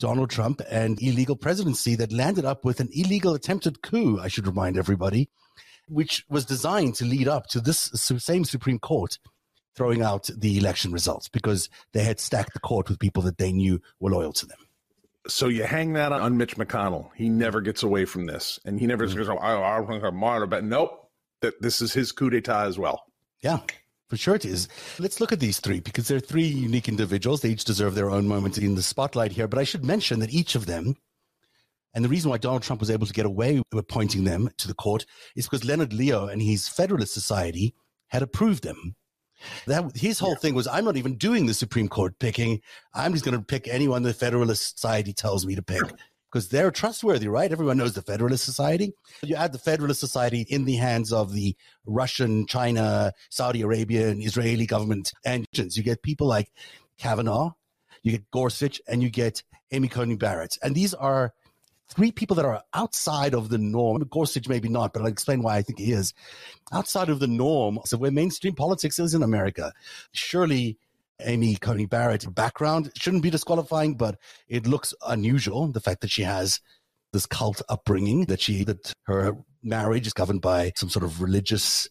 Donald 0.00 0.28
Trump 0.28 0.60
and 0.68 1.00
illegal 1.00 1.36
presidency 1.36 1.94
that 1.94 2.12
landed 2.12 2.44
up 2.44 2.64
with 2.64 2.80
an 2.80 2.88
illegal 2.92 3.32
attempted 3.32 3.80
coup, 3.80 4.18
I 4.20 4.26
should 4.26 4.48
remind 4.48 4.76
everybody, 4.76 5.28
which 5.86 6.24
was 6.28 6.44
designed 6.44 6.96
to 6.96 7.04
lead 7.04 7.28
up 7.28 7.46
to 7.50 7.60
this 7.60 7.90
same 7.92 8.44
Supreme 8.44 8.80
Court 8.80 9.16
throwing 9.76 10.02
out 10.02 10.28
the 10.36 10.58
election 10.58 10.90
results 10.90 11.28
because 11.28 11.70
they 11.92 12.02
had 12.02 12.18
stacked 12.18 12.54
the 12.54 12.60
court 12.60 12.88
with 12.88 12.98
people 12.98 13.22
that 13.22 13.38
they 13.38 13.52
knew 13.52 13.80
were 14.00 14.10
loyal 14.10 14.32
to 14.32 14.46
them. 14.46 14.58
So 15.28 15.46
you 15.46 15.62
hang 15.62 15.92
that 15.92 16.10
on 16.10 16.36
Mitch 16.36 16.56
McConnell. 16.56 17.10
He 17.14 17.28
never 17.28 17.60
gets 17.60 17.84
away 17.84 18.04
from 18.04 18.26
this, 18.26 18.58
and 18.64 18.80
he 18.80 18.88
never 18.88 19.06
mm-hmm. 19.06 19.16
says, 19.16 19.28
"Oh, 19.28 19.38
I 19.38 19.76
don't 19.76 19.86
think 19.86 20.02
I'm 20.02 20.48
but 20.48 20.64
nope 20.64 21.04
that 21.42 21.60
this 21.60 21.80
is 21.80 21.92
his 21.92 22.12
coup 22.12 22.30
d'etat 22.30 22.64
as 22.64 22.78
well. 22.78 23.04
Yeah, 23.42 23.60
for 24.08 24.16
sure 24.16 24.34
it 24.34 24.44
is. 24.44 24.68
Let's 24.98 25.20
look 25.20 25.32
at 25.32 25.40
these 25.40 25.60
three 25.60 25.80
because 25.80 26.08
they're 26.08 26.20
three 26.20 26.46
unique 26.46 26.88
individuals. 26.88 27.40
They 27.40 27.50
each 27.50 27.64
deserve 27.64 27.94
their 27.94 28.10
own 28.10 28.26
moment 28.26 28.58
in 28.58 28.74
the 28.74 28.82
spotlight 28.82 29.32
here. 29.32 29.48
But 29.48 29.58
I 29.58 29.64
should 29.64 29.84
mention 29.84 30.20
that 30.20 30.32
each 30.32 30.54
of 30.54 30.66
them, 30.66 30.96
and 31.94 32.04
the 32.04 32.08
reason 32.08 32.30
why 32.30 32.38
Donald 32.38 32.62
Trump 32.62 32.80
was 32.80 32.90
able 32.90 33.06
to 33.06 33.12
get 33.12 33.26
away 33.26 33.58
with 33.58 33.78
appointing 33.78 34.24
them 34.24 34.50
to 34.58 34.68
the 34.68 34.74
court 34.74 35.06
is 35.36 35.46
because 35.46 35.64
Leonard 35.64 35.92
Leo 35.92 36.26
and 36.26 36.42
his 36.42 36.68
Federalist 36.68 37.14
Society 37.14 37.74
had 38.08 38.22
approved 38.22 38.64
them. 38.64 38.96
That 39.66 39.96
his 39.96 40.18
whole 40.18 40.30
yeah. 40.30 40.38
thing 40.38 40.54
was, 40.54 40.66
I'm 40.66 40.84
not 40.84 40.96
even 40.96 41.16
doing 41.16 41.46
the 41.46 41.54
Supreme 41.54 41.88
Court 41.88 42.18
picking. 42.18 42.60
I'm 42.92 43.12
just 43.12 43.24
going 43.24 43.38
to 43.38 43.44
pick 43.44 43.68
anyone 43.68 44.02
the 44.02 44.12
Federalist 44.12 44.76
Society 44.76 45.12
tells 45.12 45.46
me 45.46 45.54
to 45.54 45.62
pick 45.62 45.82
because 46.30 46.48
they're 46.48 46.70
trustworthy, 46.70 47.28
right? 47.28 47.50
Everyone 47.50 47.78
knows 47.78 47.94
the 47.94 48.02
Federalist 48.02 48.44
Society. 48.44 48.92
You 49.22 49.36
add 49.36 49.52
the 49.52 49.58
Federalist 49.58 50.00
Society 50.00 50.46
in 50.48 50.64
the 50.64 50.76
hands 50.76 51.12
of 51.12 51.32
the 51.32 51.56
Russian, 51.86 52.46
China, 52.46 53.12
Saudi 53.30 53.62
Arabia, 53.62 54.08
and 54.08 54.22
Israeli 54.22 54.66
government 54.66 55.12
engines. 55.24 55.76
You 55.76 55.82
get 55.82 56.02
people 56.02 56.26
like 56.26 56.50
Kavanaugh, 56.98 57.52
you 58.02 58.12
get 58.12 58.30
Gorsuch, 58.30 58.80
and 58.86 59.02
you 59.02 59.10
get 59.10 59.42
Amy 59.70 59.88
Coney 59.88 60.16
Barrett. 60.16 60.58
And 60.62 60.74
these 60.74 60.94
are 60.94 61.32
three 61.88 62.12
people 62.12 62.36
that 62.36 62.44
are 62.44 62.62
outside 62.74 63.34
of 63.34 63.48
the 63.48 63.58
norm. 63.58 64.04
Gorsuch, 64.10 64.48
maybe 64.48 64.68
not, 64.68 64.92
but 64.92 65.00
I'll 65.00 65.08
explain 65.08 65.42
why 65.42 65.56
I 65.56 65.62
think 65.62 65.78
he 65.78 65.92
is 65.92 66.12
outside 66.72 67.08
of 67.08 67.20
the 67.20 67.26
norm. 67.26 67.78
So 67.86 67.96
where 67.96 68.10
mainstream 68.10 68.54
politics 68.54 68.98
is 68.98 69.14
in 69.14 69.22
America, 69.22 69.72
surely 70.12 70.78
Amy 71.22 71.56
Coney 71.56 71.86
Barrett 71.86 72.32
background 72.34 72.90
shouldn't 72.96 73.22
be 73.22 73.30
disqualifying, 73.30 73.96
but 73.96 74.18
it 74.48 74.66
looks 74.66 74.94
unusual. 75.06 75.68
The 75.68 75.80
fact 75.80 76.00
that 76.02 76.10
she 76.10 76.22
has 76.22 76.60
this 77.12 77.26
cult 77.26 77.62
upbringing, 77.68 78.26
that 78.26 78.40
she, 78.40 78.64
that 78.64 78.92
her 79.06 79.36
marriage 79.62 80.06
is 80.06 80.12
governed 80.12 80.42
by 80.42 80.72
some 80.76 80.88
sort 80.88 81.04
of 81.04 81.20
religious 81.20 81.88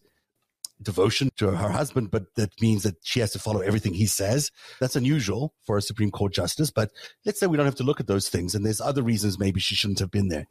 devotion 0.80 1.28
to 1.36 1.50
her 1.50 1.70
husband, 1.70 2.10
but 2.10 2.34
that 2.36 2.50
means 2.60 2.84
that 2.84 2.96
she 3.02 3.20
has 3.20 3.32
to 3.32 3.38
follow 3.38 3.60
everything 3.60 3.94
he 3.94 4.06
says. 4.06 4.50
That's 4.80 4.96
unusual 4.96 5.52
for 5.62 5.76
a 5.76 5.82
Supreme 5.82 6.10
Court 6.10 6.32
justice, 6.32 6.70
but 6.70 6.90
let's 7.24 7.40
say 7.40 7.46
we 7.46 7.56
don't 7.56 7.66
have 7.66 7.74
to 7.76 7.84
look 7.84 8.00
at 8.00 8.06
those 8.06 8.28
things. 8.28 8.54
And 8.54 8.64
there's 8.64 8.80
other 8.80 9.02
reasons 9.02 9.38
maybe 9.38 9.60
she 9.60 9.74
shouldn't 9.74 9.98
have 9.98 10.10
been 10.10 10.28
there. 10.28 10.46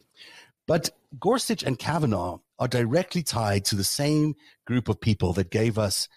But 0.67 0.89
Gorsuch 1.17 1.63
and 1.63 1.79
Kavanaugh 1.79 2.39
are 2.59 2.67
directly 2.67 3.23
tied 3.23 3.63
to 3.65 3.75
the 3.75 3.85
same 3.85 4.35
group 4.65 4.89
of 4.89 4.99
people 4.99 5.31
that 5.33 5.49
gave 5.49 5.79
us 5.79 6.09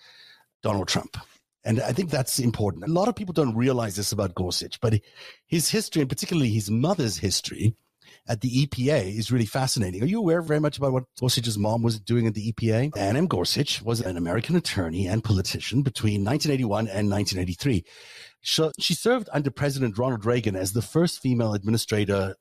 Donald 0.62 0.88
Trump. 0.88 1.16
And 1.64 1.80
I 1.80 1.92
think 1.92 2.10
that's 2.10 2.38
important. 2.38 2.84
A 2.84 2.92
lot 2.92 3.08
of 3.08 3.14
people 3.14 3.34
don't 3.34 3.54
realize 3.54 3.96
this 3.96 4.12
about 4.12 4.34
Gorsuch, 4.34 4.80
but 4.80 5.00
his 5.46 5.68
history, 5.70 6.00
and 6.00 6.08
particularly 6.08 6.50
his 6.50 6.70
mother's 6.70 7.18
history 7.18 7.74
at 8.26 8.40
the 8.40 8.66
EPA, 8.66 9.18
is 9.18 9.30
really 9.30 9.46
fascinating. 9.46 10.02
Are 10.02 10.06
you 10.06 10.18
aware 10.18 10.40
very 10.40 10.60
much 10.60 10.78
about 10.78 10.92
what 10.92 11.04
Gorsuch's 11.18 11.58
mom 11.58 11.82
was 11.82 12.00
doing 12.00 12.26
at 12.26 12.34
the 12.34 12.52
EPA? 12.52 12.96
Anne 12.96 13.16
M. 13.16 13.26
Gorsuch 13.26 13.82
was 13.82 14.00
an 14.00 14.16
American 14.16 14.56
attorney 14.56 15.06
and 15.06 15.22
politician 15.22 15.82
between 15.82 16.24
1981 16.24 16.88
and 16.88 17.10
1983. 17.10 17.84
She 18.78 18.94
served 18.94 19.28
under 19.32 19.50
President 19.50 19.98
Ronald 19.98 20.24
Reagan 20.24 20.56
as 20.56 20.72
the 20.72 20.82
first 20.82 21.20
female 21.20 21.52
administrator 21.52 22.36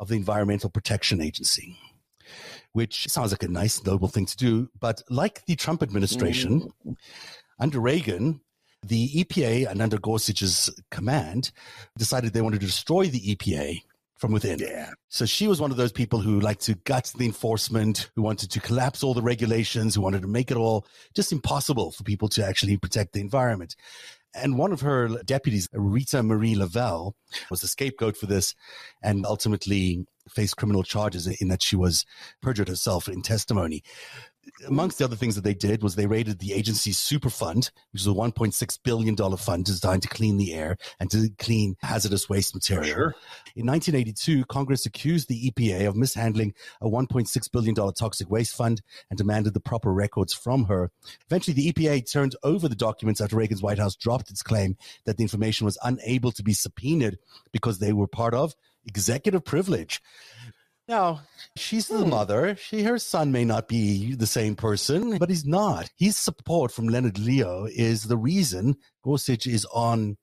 of 0.00 0.08
the 0.08 0.16
Environmental 0.16 0.70
Protection 0.70 1.20
Agency 1.20 1.76
which 2.72 3.08
sounds 3.08 3.30
like 3.30 3.42
a 3.42 3.48
nice, 3.48 3.84
noble 3.84 4.08
thing 4.08 4.26
to 4.26 4.36
do. 4.36 4.68
But 4.78 5.02
like 5.10 5.44
the 5.46 5.56
Trump 5.56 5.82
administration, 5.82 6.72
mm. 6.86 6.94
under 7.58 7.80
Reagan, 7.80 8.40
the 8.82 9.08
EPA 9.10 9.70
and 9.70 9.80
under 9.80 9.98
Gorsuch's 9.98 10.70
command 10.90 11.52
decided 11.96 12.32
they 12.32 12.42
wanted 12.42 12.60
to 12.60 12.66
destroy 12.66 13.06
the 13.06 13.34
EPA 13.34 13.82
from 14.22 14.32
within. 14.32 14.60
Yeah. 14.60 14.90
So 15.08 15.26
she 15.26 15.48
was 15.48 15.60
one 15.60 15.72
of 15.72 15.76
those 15.76 15.90
people 15.90 16.20
who 16.20 16.38
liked 16.38 16.62
to 16.62 16.76
gut 16.76 17.12
the 17.18 17.26
enforcement, 17.26 18.08
who 18.14 18.22
wanted 18.22 18.52
to 18.52 18.60
collapse 18.60 19.02
all 19.02 19.14
the 19.14 19.22
regulations, 19.22 19.96
who 19.96 20.00
wanted 20.00 20.22
to 20.22 20.28
make 20.28 20.52
it 20.52 20.56
all 20.56 20.86
just 21.12 21.32
impossible 21.32 21.90
for 21.90 22.04
people 22.04 22.28
to 22.28 22.46
actually 22.46 22.76
protect 22.76 23.14
the 23.14 23.20
environment. 23.20 23.74
And 24.34 24.56
one 24.56 24.72
of 24.72 24.80
her 24.80 25.08
deputies, 25.24 25.68
Rita 25.72 26.22
Marie 26.22 26.54
Lavelle, 26.54 27.16
was 27.50 27.60
the 27.60 27.66
scapegoat 27.66 28.16
for 28.16 28.26
this 28.26 28.54
and 29.02 29.26
ultimately 29.26 30.06
faced 30.28 30.56
criminal 30.56 30.84
charges 30.84 31.26
in 31.26 31.48
that 31.48 31.62
she 31.62 31.74
was 31.74 32.06
perjured 32.40 32.68
herself 32.68 33.08
in 33.08 33.22
testimony 33.22 33.82
amongst 34.66 34.98
the 34.98 35.04
other 35.04 35.16
things 35.16 35.34
that 35.34 35.44
they 35.44 35.54
did 35.54 35.82
was 35.82 35.94
they 35.94 36.06
raided 36.06 36.38
the 36.38 36.52
agency's 36.52 36.98
super 36.98 37.30
fund, 37.30 37.70
which 37.92 38.02
is 38.02 38.06
a 38.06 38.10
$1.6 38.10 38.78
billion 38.82 39.16
fund 39.36 39.64
designed 39.64 40.02
to 40.02 40.08
clean 40.08 40.36
the 40.36 40.54
air 40.54 40.76
and 41.00 41.10
to 41.10 41.28
clean 41.38 41.76
hazardous 41.82 42.28
waste 42.28 42.54
material. 42.54 42.84
Sure. 42.84 43.14
In 43.54 43.66
1982, 43.66 44.44
Congress 44.46 44.86
accused 44.86 45.28
the 45.28 45.50
EPA 45.50 45.88
of 45.88 45.96
mishandling 45.96 46.54
a 46.80 46.88
$1.6 46.88 47.52
billion 47.52 47.74
toxic 47.74 48.30
waste 48.30 48.54
fund 48.54 48.82
and 49.10 49.18
demanded 49.18 49.54
the 49.54 49.60
proper 49.60 49.92
records 49.92 50.32
from 50.32 50.64
her. 50.64 50.90
Eventually, 51.26 51.54
the 51.54 51.72
EPA 51.72 52.10
turned 52.10 52.36
over 52.42 52.68
the 52.68 52.74
documents 52.74 53.20
after 53.20 53.36
Reagan's 53.36 53.62
White 53.62 53.78
House 53.78 53.96
dropped 53.96 54.30
its 54.30 54.42
claim 54.42 54.76
that 55.04 55.16
the 55.16 55.22
information 55.22 55.64
was 55.64 55.78
unable 55.82 56.32
to 56.32 56.42
be 56.42 56.52
subpoenaed 56.52 57.18
because 57.52 57.78
they 57.78 57.92
were 57.92 58.06
part 58.06 58.34
of 58.34 58.54
executive 58.86 59.44
privilege. 59.44 60.00
Now, 60.88 61.22
she's 61.56 61.88
the 61.88 62.02
hmm. 62.02 62.10
mother. 62.10 62.56
She, 62.56 62.82
her 62.82 62.98
son 62.98 63.32
may 63.32 63.44
not 63.44 63.68
be 63.68 64.14
the 64.14 64.26
same 64.26 64.56
person, 64.56 65.18
but 65.18 65.30
he's 65.30 65.46
not. 65.46 65.90
His 65.96 66.16
support 66.16 66.72
from 66.72 66.88
Leonard 66.88 67.18
Leo 67.18 67.66
is 67.66 68.04
the 68.04 68.16
reason 68.16 68.76
Gorsuch 69.02 69.46
is 69.46 69.64
on 69.72 70.16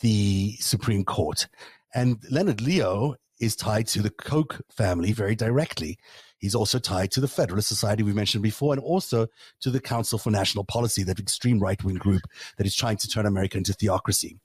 the 0.00 0.56
Supreme 0.60 1.04
Court. 1.04 1.48
And 1.94 2.18
Leonard 2.30 2.60
Leo 2.60 3.16
is 3.40 3.56
tied 3.56 3.86
to 3.88 4.02
the 4.02 4.10
Koch 4.10 4.60
family 4.70 5.12
very 5.12 5.34
directly. 5.34 5.98
He's 6.38 6.54
also 6.54 6.78
tied 6.78 7.10
to 7.12 7.20
the 7.20 7.28
Federalist 7.28 7.68
Society 7.68 8.02
we 8.02 8.12
mentioned 8.12 8.42
before, 8.42 8.72
and 8.72 8.82
also 8.82 9.26
to 9.60 9.70
the 9.70 9.80
Council 9.80 10.18
for 10.18 10.30
National 10.30 10.64
Policy, 10.64 11.02
that 11.02 11.18
extreme 11.18 11.58
right 11.58 11.82
wing 11.82 11.96
group 11.96 12.22
that 12.56 12.66
is 12.66 12.74
trying 12.74 12.96
to 12.98 13.08
turn 13.08 13.26
America 13.26 13.58
into 13.58 13.72
theocracy. 13.72 14.38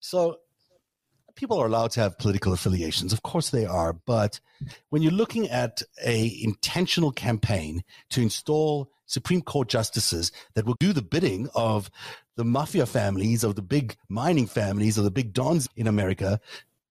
So 0.00 0.38
people 1.38 1.60
are 1.60 1.66
allowed 1.66 1.92
to 1.92 2.00
have 2.00 2.18
political 2.18 2.52
affiliations. 2.52 3.12
Of 3.12 3.22
course 3.22 3.50
they 3.50 3.64
are. 3.64 3.92
But 3.92 4.40
when 4.90 5.02
you're 5.02 5.12
looking 5.12 5.48
at 5.48 5.82
a 6.04 6.36
intentional 6.42 7.12
campaign 7.12 7.84
to 8.10 8.20
install 8.20 8.90
Supreme 9.06 9.42
Court 9.42 9.68
justices 9.68 10.32
that 10.54 10.66
will 10.66 10.76
do 10.80 10.92
the 10.92 11.00
bidding 11.00 11.48
of 11.54 11.92
the 12.34 12.44
mafia 12.44 12.86
families, 12.86 13.44
of 13.44 13.54
the 13.54 13.62
big 13.62 13.96
mining 14.08 14.48
families, 14.48 14.98
of 14.98 15.04
the 15.04 15.12
big 15.12 15.32
dons 15.32 15.68
in 15.76 15.86
America, 15.86 16.40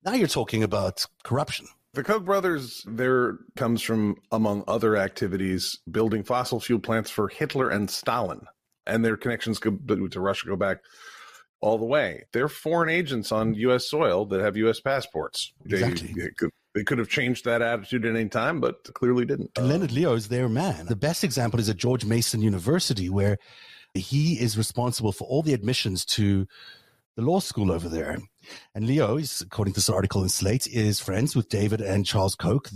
now 0.06 0.14
you're 0.14 0.30
talking 0.30 0.64
about 0.64 1.06
corruption. 1.26 1.68
The 1.94 2.04
Koch 2.06 2.24
brothers, 2.24 2.86
there 2.88 3.40
comes 3.58 3.82
from, 3.82 4.16
among 4.32 4.64
other 4.66 4.96
activities, 4.96 5.78
building 5.92 6.24
fossil 6.24 6.62
fuel 6.62 6.80
plants 6.80 7.12
for 7.12 7.28
Hitler 7.28 7.70
and 7.70 7.90
Stalin. 7.90 8.48
And 8.86 9.04
their 9.04 9.18
connections 9.18 9.60
to 9.60 9.72
Russia 10.22 10.48
go 10.48 10.56
back 10.56 10.78
all 11.62 11.78
the 11.78 11.86
way. 11.86 12.26
They're 12.32 12.50
foreign 12.50 12.90
agents 12.90 13.32
on 13.32 13.54
U.S. 13.56 13.90
soil 13.90 14.26
that 14.26 14.42
have 14.42 14.58
U.S. 14.58 14.80
passports. 14.80 15.54
Exactly. 15.66 16.14
They, 16.14 16.22
they, 16.22 16.30
could, 16.32 16.52
they 16.76 16.84
could 16.84 16.98
have 17.00 17.10
changed 17.10 17.46
that 17.46 17.62
attitude 17.62 18.06
at 18.06 18.16
any 18.16 18.30
time, 18.30 18.60
but 18.60 18.84
clearly 18.94 19.26
didn't. 19.26 19.52
And 19.58 19.68
Leonard 19.68 19.92
Leo 19.92 20.14
is 20.14 20.28
their 20.28 20.50
man. 20.50 20.86
The 20.86 20.96
best 20.96 21.24
example 21.24 21.60
is 21.60 21.70
at 21.70 21.78
George 21.78 22.06
Mason 22.06 22.42
University, 22.42 23.10
where 23.10 23.38
he 23.94 24.40
is 24.40 24.58
responsible 24.58 25.12
for 25.12 25.28
all 25.28 25.42
the 25.42 25.54
admissions 25.54 26.06
to 26.06 26.48
the 27.16 27.24
law 27.24 27.40
school 27.40 27.72
over 27.72 27.90
there. 27.90 28.20
And 28.76 28.86
Leo, 28.88 29.18
is, 29.18 29.42
according 29.42 29.74
to 29.74 29.78
this 29.78 29.90
article 29.90 30.24
in 30.24 30.30
Slate, 30.30 30.68
is 30.68 31.00
friends 31.00 31.36
with 31.36 31.50
David 31.50 31.82
and 31.82 32.06
Charles 32.06 32.36
Koch, 32.36 32.70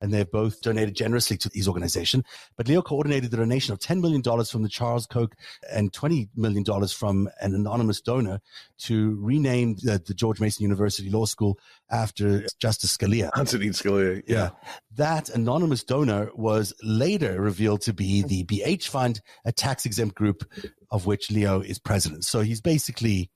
and 0.00 0.12
they've 0.12 0.30
both 0.30 0.60
donated 0.60 0.94
generously 0.94 1.36
to 1.38 1.50
his 1.52 1.68
organization. 1.68 2.24
But 2.56 2.68
Leo 2.68 2.82
coordinated 2.82 3.30
the 3.30 3.36
donation 3.36 3.72
of 3.72 3.78
$10 3.78 4.00
million 4.00 4.22
from 4.22 4.62
the 4.62 4.68
Charles 4.68 5.06
Koch 5.06 5.34
and 5.72 5.92
$20 5.92 6.28
million 6.36 6.64
from 6.88 7.28
an 7.40 7.54
anonymous 7.54 8.00
donor 8.00 8.40
to 8.78 9.16
rename 9.20 9.76
the, 9.82 10.02
the 10.04 10.14
George 10.14 10.40
Mason 10.40 10.62
University 10.62 11.10
Law 11.10 11.24
School 11.24 11.58
after 11.90 12.44
Justice 12.58 12.96
Scalia. 12.96 13.30
Antonin 13.36 13.70
Scalia, 13.70 14.22
yeah. 14.26 14.36
yeah. 14.36 14.50
That 14.96 15.28
anonymous 15.30 15.84
donor 15.84 16.30
was 16.34 16.74
later 16.82 17.40
revealed 17.40 17.82
to 17.82 17.92
be 17.92 18.22
the 18.22 18.44
BH 18.44 18.88
Fund, 18.88 19.20
a 19.44 19.52
tax 19.52 19.86
exempt 19.86 20.14
group 20.14 20.44
of 20.90 21.06
which 21.06 21.30
Leo 21.30 21.60
is 21.60 21.78
president. 21.78 22.24
So 22.24 22.40
he's 22.40 22.60
basically 22.60 23.30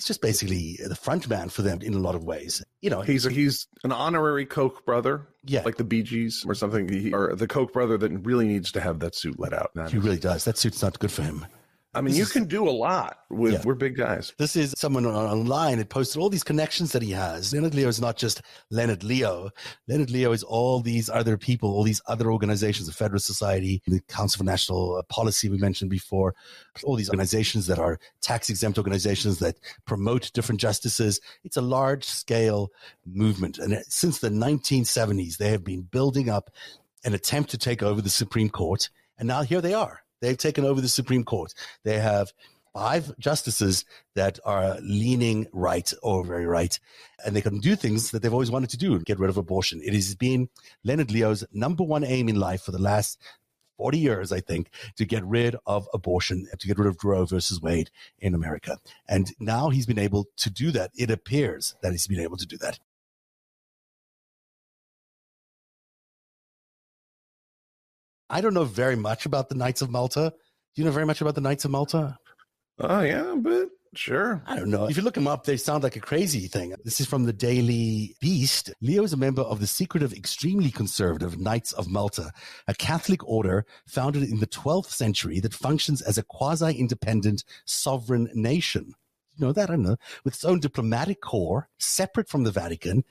he's 0.00 0.06
just 0.06 0.22
basically 0.22 0.78
the 0.82 0.94
front 0.94 1.28
man 1.28 1.50
for 1.50 1.60
them 1.60 1.82
in 1.82 1.92
a 1.92 1.98
lot 1.98 2.14
of 2.14 2.24
ways. 2.24 2.64
You 2.80 2.88
know, 2.88 3.02
he's 3.02 3.26
a, 3.26 3.30
he's 3.30 3.66
an 3.84 3.92
honorary 3.92 4.46
Koch 4.46 4.82
brother, 4.86 5.28
yeah, 5.44 5.60
like 5.62 5.76
the 5.76 5.84
Bee 5.84 6.02
Gees 6.02 6.42
or 6.48 6.54
something, 6.54 6.88
he, 6.88 7.12
or 7.12 7.34
the 7.36 7.46
Koch 7.46 7.70
brother 7.70 7.98
that 7.98 8.10
really 8.24 8.46
needs 8.46 8.72
to 8.72 8.80
have 8.80 9.00
that 9.00 9.14
suit 9.14 9.38
let 9.38 9.52
out. 9.52 9.72
He 9.90 9.98
really 9.98 10.18
does. 10.18 10.46
That 10.46 10.56
suit's 10.56 10.80
not 10.80 10.98
good 10.98 11.12
for 11.12 11.20
him. 11.20 11.44
I 11.92 12.00
mean, 12.00 12.10
this 12.10 12.18
you 12.18 12.22
is, 12.22 12.32
can 12.32 12.44
do 12.44 12.68
a 12.68 12.70
lot 12.70 13.18
with 13.30 13.54
yeah. 13.54 13.62
we're 13.64 13.74
big 13.74 13.96
guys. 13.96 14.32
This 14.38 14.54
is 14.54 14.74
someone 14.78 15.06
online 15.06 15.78
that 15.78 15.88
posted 15.88 16.22
all 16.22 16.28
these 16.28 16.44
connections 16.44 16.92
that 16.92 17.02
he 17.02 17.10
has. 17.10 17.52
Leonard 17.52 17.74
Leo 17.74 17.88
is 17.88 18.00
not 18.00 18.16
just 18.16 18.42
Leonard 18.70 19.02
Leo. 19.02 19.50
Leonard 19.88 20.10
Leo 20.10 20.30
is 20.30 20.44
all 20.44 20.80
these 20.80 21.10
other 21.10 21.36
people, 21.36 21.68
all 21.70 21.82
these 21.82 22.00
other 22.06 22.30
organizations, 22.30 22.86
the 22.86 22.92
Federalist 22.92 23.26
Society, 23.26 23.82
the 23.88 24.00
Council 24.02 24.38
for 24.38 24.44
National 24.44 24.96
uh, 24.98 25.02
Policy 25.08 25.48
we 25.48 25.58
mentioned 25.58 25.90
before, 25.90 26.36
all 26.84 26.94
these 26.94 27.10
organizations 27.10 27.66
that 27.66 27.80
are 27.80 27.98
tax 28.20 28.50
exempt 28.50 28.78
organizations 28.78 29.40
that 29.40 29.58
promote 29.84 30.30
different 30.32 30.60
justices. 30.60 31.20
It's 31.42 31.56
a 31.56 31.62
large 31.62 32.04
scale 32.04 32.70
movement. 33.04 33.58
And 33.58 33.74
uh, 33.74 33.78
since 33.88 34.20
the 34.20 34.30
1970s, 34.30 35.38
they 35.38 35.50
have 35.50 35.64
been 35.64 35.82
building 35.82 36.30
up 36.30 36.50
an 37.04 37.14
attempt 37.14 37.50
to 37.50 37.58
take 37.58 37.82
over 37.82 38.00
the 38.00 38.10
Supreme 38.10 38.48
Court. 38.48 38.90
And 39.18 39.26
now 39.26 39.42
here 39.42 39.60
they 39.60 39.74
are 39.74 40.02
They've 40.20 40.36
taken 40.36 40.64
over 40.64 40.80
the 40.80 40.88
Supreme 40.88 41.24
Court. 41.24 41.54
They 41.84 41.98
have 41.98 42.32
five 42.72 43.12
justices 43.18 43.84
that 44.14 44.38
are 44.44 44.78
leaning 44.80 45.46
right 45.52 45.92
or 46.02 46.24
very 46.24 46.46
right, 46.46 46.78
and 47.24 47.34
they 47.34 47.40
can 47.40 47.58
do 47.58 47.74
things 47.74 48.10
that 48.10 48.22
they've 48.22 48.32
always 48.32 48.50
wanted 48.50 48.70
to 48.70 48.76
do 48.76 48.98
get 49.00 49.18
rid 49.18 49.30
of 49.30 49.36
abortion. 49.36 49.80
It 49.82 49.92
has 49.94 50.14
been 50.14 50.48
Leonard 50.84 51.10
Leo's 51.10 51.44
number 51.52 51.84
one 51.84 52.04
aim 52.04 52.28
in 52.28 52.36
life 52.36 52.62
for 52.62 52.72
the 52.72 52.78
last 52.78 53.18
40 53.78 53.98
years, 53.98 54.30
I 54.30 54.40
think, 54.40 54.70
to 54.96 55.06
get 55.06 55.24
rid 55.24 55.56
of 55.64 55.88
abortion, 55.94 56.46
to 56.58 56.66
get 56.68 56.78
rid 56.78 56.86
of 56.86 57.02
Roe 57.02 57.24
versus 57.24 57.62
Wade 57.62 57.90
in 58.18 58.34
America. 58.34 58.78
And 59.08 59.32
now 59.40 59.70
he's 59.70 59.86
been 59.86 59.98
able 59.98 60.26
to 60.36 60.50
do 60.50 60.70
that. 60.72 60.90
It 60.94 61.10
appears 61.10 61.74
that 61.82 61.92
he's 61.92 62.06
been 62.06 62.20
able 62.20 62.36
to 62.36 62.46
do 62.46 62.58
that. 62.58 62.78
I 68.30 68.40
don't 68.40 68.54
know 68.54 68.64
very 68.64 68.96
much 68.96 69.26
about 69.26 69.48
the 69.48 69.56
Knights 69.56 69.82
of 69.82 69.90
Malta. 69.90 70.32
Do 70.74 70.80
you 70.80 70.84
know 70.84 70.92
very 70.92 71.04
much 71.04 71.20
about 71.20 71.34
the 71.34 71.40
Knights 71.40 71.64
of 71.64 71.72
Malta? 71.72 72.16
Oh, 72.78 73.00
yeah, 73.00 73.34
but 73.36 73.70
sure. 73.94 74.40
I 74.46 74.54
don't 74.54 74.70
know. 74.70 74.88
If 74.88 74.96
you 74.96 75.02
look 75.02 75.14
them 75.14 75.26
up, 75.26 75.44
they 75.44 75.56
sound 75.56 75.82
like 75.82 75.96
a 75.96 76.00
crazy 76.00 76.46
thing. 76.46 76.72
This 76.84 77.00
is 77.00 77.08
from 77.08 77.24
the 77.24 77.32
Daily 77.32 78.14
Beast. 78.20 78.72
Leo 78.80 79.02
is 79.02 79.12
a 79.12 79.16
member 79.16 79.42
of 79.42 79.58
the 79.58 79.66
secretive, 79.66 80.12
extremely 80.12 80.70
conservative 80.70 81.40
Knights 81.40 81.72
of 81.72 81.90
Malta, 81.90 82.30
a 82.68 82.74
Catholic 82.74 83.26
order 83.28 83.66
founded 83.86 84.22
in 84.22 84.38
the 84.38 84.46
12th 84.46 84.90
century 84.90 85.40
that 85.40 85.52
functions 85.52 86.00
as 86.00 86.16
a 86.16 86.22
quasi 86.22 86.72
independent 86.72 87.42
sovereign 87.64 88.30
nation. 88.32 88.94
You 89.36 89.46
know 89.46 89.52
that? 89.52 89.70
I 89.70 89.72
don't 89.72 89.82
know. 89.82 89.96
With 90.22 90.34
its 90.34 90.44
own 90.44 90.60
diplomatic 90.60 91.20
corps, 91.20 91.68
separate 91.78 92.28
from 92.28 92.44
the 92.44 92.52
Vatican, 92.52 93.04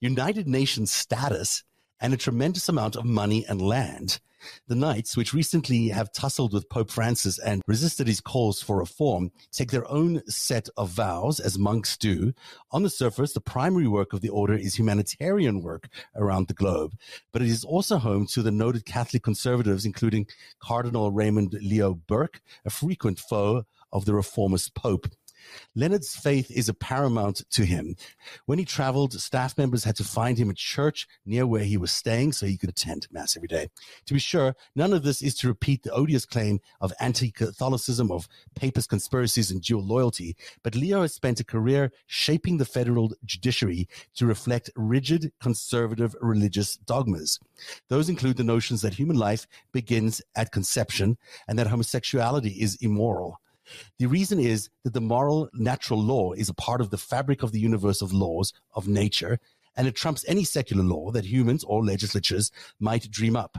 United 0.00 0.48
Nations 0.48 0.90
status, 0.90 1.62
and 2.00 2.14
a 2.14 2.16
tremendous 2.16 2.70
amount 2.70 2.96
of 2.96 3.04
money 3.04 3.44
and 3.46 3.60
land. 3.60 4.18
The 4.68 4.74
Knights, 4.74 5.16
which 5.16 5.34
recently 5.34 5.88
have 5.88 6.12
tussled 6.12 6.52
with 6.52 6.68
Pope 6.68 6.90
Francis 6.90 7.38
and 7.38 7.62
resisted 7.66 8.06
his 8.06 8.20
calls 8.20 8.62
for 8.62 8.78
reform, 8.78 9.30
take 9.50 9.70
their 9.70 9.88
own 9.90 10.22
set 10.28 10.68
of 10.76 10.90
vows, 10.90 11.40
as 11.40 11.58
monks 11.58 11.96
do. 11.96 12.32
On 12.70 12.82
the 12.82 12.90
surface, 12.90 13.32
the 13.32 13.40
primary 13.40 13.88
work 13.88 14.12
of 14.12 14.20
the 14.20 14.28
order 14.28 14.54
is 14.54 14.74
humanitarian 14.74 15.62
work 15.62 15.88
around 16.16 16.48
the 16.48 16.54
globe, 16.54 16.94
but 17.32 17.42
it 17.42 17.48
is 17.48 17.64
also 17.64 17.98
home 17.98 18.26
to 18.26 18.42
the 18.42 18.50
noted 18.50 18.84
Catholic 18.84 19.22
conservatives, 19.22 19.84
including 19.84 20.26
Cardinal 20.60 21.10
Raymond 21.10 21.54
Leo 21.60 21.94
Burke, 21.94 22.40
a 22.64 22.70
frequent 22.70 23.18
foe 23.18 23.64
of 23.92 24.04
the 24.04 24.14
reformist 24.14 24.74
Pope. 24.74 25.06
Leonard's 25.74 26.14
faith 26.14 26.50
is 26.50 26.68
a 26.68 26.74
paramount 26.74 27.42
to 27.50 27.64
him. 27.64 27.96
When 28.46 28.58
he 28.58 28.64
traveled, 28.64 29.12
staff 29.14 29.56
members 29.58 29.84
had 29.84 29.96
to 29.96 30.04
find 30.04 30.38
him 30.38 30.50
a 30.50 30.54
church 30.54 31.06
near 31.24 31.46
where 31.46 31.64
he 31.64 31.76
was 31.76 31.92
staying 31.92 32.32
so 32.32 32.46
he 32.46 32.56
could 32.56 32.70
attend 32.70 33.08
Mass 33.10 33.36
every 33.36 33.48
day. 33.48 33.68
To 34.06 34.14
be 34.14 34.20
sure, 34.20 34.54
none 34.74 34.92
of 34.92 35.02
this 35.02 35.22
is 35.22 35.34
to 35.36 35.48
repeat 35.48 35.82
the 35.82 35.92
odious 35.92 36.24
claim 36.24 36.60
of 36.80 36.92
anti 37.00 37.30
Catholicism, 37.30 38.10
of 38.10 38.28
papist 38.54 38.88
conspiracies, 38.88 39.50
and 39.50 39.62
dual 39.62 39.84
loyalty, 39.84 40.36
but 40.62 40.74
Leo 40.74 41.02
has 41.02 41.14
spent 41.14 41.40
a 41.40 41.44
career 41.44 41.92
shaping 42.06 42.58
the 42.58 42.64
federal 42.64 43.12
judiciary 43.24 43.88
to 44.14 44.26
reflect 44.26 44.70
rigid 44.76 45.32
conservative 45.40 46.14
religious 46.20 46.76
dogmas. 46.76 47.38
Those 47.88 48.08
include 48.08 48.36
the 48.36 48.44
notions 48.44 48.82
that 48.82 48.94
human 48.94 49.16
life 49.16 49.46
begins 49.72 50.22
at 50.36 50.52
conception 50.52 51.18
and 51.48 51.58
that 51.58 51.66
homosexuality 51.66 52.50
is 52.60 52.76
immoral. 52.80 53.40
The 53.98 54.06
reason 54.06 54.38
is 54.38 54.70
that 54.84 54.92
the 54.92 55.00
moral 55.00 55.48
natural 55.54 56.00
law 56.00 56.32
is 56.32 56.48
a 56.48 56.54
part 56.54 56.80
of 56.80 56.90
the 56.90 56.98
fabric 56.98 57.42
of 57.42 57.52
the 57.52 57.60
universe 57.60 58.02
of 58.02 58.12
laws 58.12 58.52
of 58.74 58.88
nature, 58.88 59.38
and 59.76 59.86
it 59.86 59.94
trumps 59.94 60.24
any 60.28 60.44
secular 60.44 60.82
law 60.82 61.10
that 61.12 61.24
humans 61.24 61.64
or 61.64 61.84
legislatures 61.84 62.50
might 62.78 63.10
dream 63.10 63.36
up. 63.36 63.56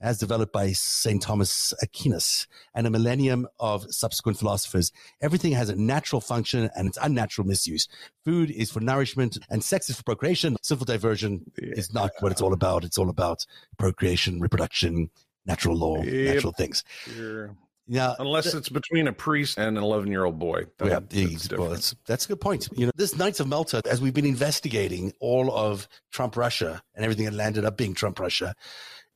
as 0.00 0.18
developed 0.18 0.52
by 0.52 0.72
St. 0.72 1.22
Thomas 1.22 1.72
Aquinas 1.82 2.46
and 2.74 2.86
a 2.86 2.90
millennium 2.90 3.48
of 3.58 3.92
subsequent 3.92 4.38
philosophers. 4.38 4.92
Everything 5.20 5.52
has 5.52 5.68
a 5.68 5.76
natural 5.76 6.20
function 6.20 6.70
and 6.76 6.88
its 6.88 6.98
unnatural 7.00 7.46
misuse. 7.46 7.88
Food 8.24 8.50
is 8.50 8.70
for 8.70 8.80
nourishment 8.80 9.38
and 9.50 9.64
sex 9.64 9.88
is 9.90 9.96
for 9.96 10.02
procreation. 10.02 10.56
Civil 10.62 10.84
diversion 10.84 11.50
is 11.56 11.92
not 11.92 12.10
what 12.20 12.32
it's 12.32 12.42
all 12.42 12.52
about. 12.52 12.84
It's 12.84 12.98
all 12.98 13.10
about 13.10 13.46
procreation, 13.78 14.40
reproduction, 14.40 15.10
natural 15.46 15.76
law, 15.76 16.02
yep. 16.02 16.34
natural 16.34 16.52
things. 16.52 16.84
Sure. 17.14 17.56
Yeah, 17.88 18.14
unless 18.18 18.52
it's 18.52 18.68
between 18.68 19.06
a 19.06 19.12
priest 19.12 19.58
and 19.58 19.78
an 19.78 19.84
11 19.84 20.10
year 20.10 20.24
old 20.24 20.38
boy. 20.38 20.64
Yeah, 20.84 21.00
that's, 21.08 21.50
well, 21.52 21.70
that's, 21.70 21.94
that's 22.06 22.24
a 22.24 22.28
good 22.28 22.40
point. 22.40 22.68
You 22.74 22.86
know, 22.86 22.92
this 22.96 23.16
Knights 23.16 23.38
of 23.38 23.46
Malta, 23.46 23.80
as 23.88 24.00
we've 24.00 24.14
been 24.14 24.26
investigating 24.26 25.12
all 25.20 25.52
of 25.56 25.86
Trump 26.10 26.36
Russia 26.36 26.82
and 26.94 27.04
everything 27.04 27.26
that 27.26 27.34
landed 27.34 27.64
up 27.64 27.76
being 27.76 27.94
Trump 27.94 28.18
Russia, 28.18 28.54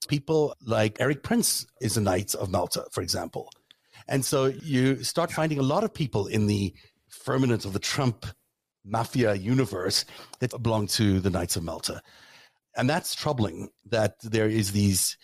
people 0.07 0.55
like 0.65 1.01
Erik 1.01 1.23
Prince 1.23 1.67
is 1.81 1.97
a 1.97 2.01
Knight 2.01 2.35
of 2.35 2.51
Malta, 2.51 2.85
for 2.93 3.03
example. 3.03 3.51
And 4.07 4.25
so 4.25 4.47
you 4.47 5.03
start 5.03 5.33
finding 5.33 5.59
a 5.59 5.63
lot 5.63 5.85
of 5.85 5.93
people 5.93 6.27
in 6.27 6.47
the 6.47 6.73
firmament 7.09 7.65
of 7.65 7.73
the 7.73 7.79
Trump 7.79 8.27
mafia 8.85 9.35
universe 9.35 10.05
that 10.39 10.63
belong 10.63 10.87
to 10.89 11.21
the 11.21 11.31
Knights 11.31 11.57
of 11.57 11.65
Malta. 11.65 12.03
And 12.77 12.89
that's 12.89 13.15
troubling 13.15 13.69
that 13.87 14.15
there 14.23 14.49
is 14.49 14.73
these 14.73 15.17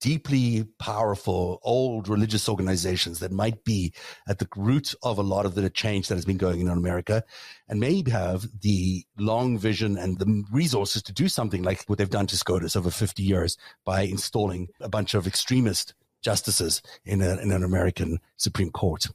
deeply 0.00 0.64
powerful 0.78 1.60
old 1.62 2.08
religious 2.08 2.48
organizations 2.48 3.20
that 3.20 3.32
might 3.32 3.62
be 3.64 3.92
at 4.28 4.38
the 4.38 4.48
root 4.56 4.94
of 5.02 5.18
a 5.18 5.22
lot 5.22 5.46
of 5.46 5.54
the 5.54 5.68
change 5.70 6.08
that 6.08 6.14
has 6.14 6.24
been 6.24 6.36
going 6.36 6.60
on 6.62 6.72
in 6.72 6.78
America 6.78 7.22
and 7.68 7.78
may 7.78 8.02
have 8.10 8.46
the 8.62 9.04
long 9.18 9.58
vision 9.58 9.96
and 9.98 10.18
the 10.18 10.44
resources 10.52 11.02
to 11.02 11.12
do 11.12 11.28
something 11.28 11.62
like 11.62 11.84
what 11.86 11.98
they've 11.98 12.10
done 12.10 12.26
to 12.26 12.36
SCOTUS 12.36 12.76
over 12.76 12.90
50 12.90 13.22
years 13.22 13.56
by 13.84 14.02
installing 14.02 14.68
a 14.80 14.88
bunch 14.88 15.14
of 15.14 15.26
extremist 15.26 15.94
justices 16.22 16.82
in, 17.04 17.22
a, 17.22 17.36
in 17.38 17.50
an 17.50 17.62
American 17.62 18.18
Supreme 18.36 18.70
Court. 18.70 19.06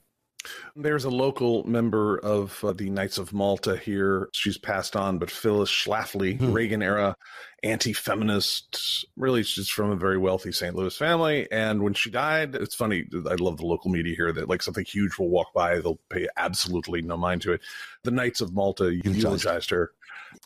There's 0.76 1.06
a 1.06 1.10
local 1.10 1.64
member 1.64 2.20
of 2.20 2.64
uh, 2.64 2.74
the 2.74 2.90
Knights 2.90 3.18
of 3.18 3.34
Malta 3.34 3.78
here. 3.78 4.30
She's 4.34 4.58
passed 4.58 4.96
on, 4.96 5.18
but 5.18 5.32
Phyllis 5.32 5.70
Schlafly, 5.70 6.38
hmm. 6.38 6.52
Reagan 6.52 6.84
era 6.84 7.16
anti 7.66 7.94
feminist. 7.94 9.06
Really, 9.18 9.44
she's 9.44 9.70
from 9.70 9.92
a 9.92 9.96
very 9.96 10.18
wealthy 10.18 10.52
St. 10.52 10.76
Louis 10.76 10.96
family. 10.96 11.52
And 11.52 11.82
when 11.84 11.94
she 11.94 12.10
died, 12.10 12.56
it's 12.56 12.76
funny. 12.76 13.06
I 13.30 13.36
love 13.36 13.58
the 13.58 13.66
local 13.66 13.92
media 13.92 14.16
here 14.16 14.32
that, 14.32 14.48
like, 14.48 14.62
something 14.62 14.86
huge 14.86 15.18
will 15.18 15.30
walk 15.30 15.54
by, 15.54 15.80
they'll 15.80 16.00
pay 16.10 16.28
absolutely 16.38 17.02
no 17.02 17.18
mind 17.18 17.42
to 17.42 17.54
it. 17.54 17.62
The 18.04 18.12
Knights 18.12 18.42
of 18.42 18.54
Malta 18.54 18.96
eulogized 19.04 19.72
her. 19.72 19.92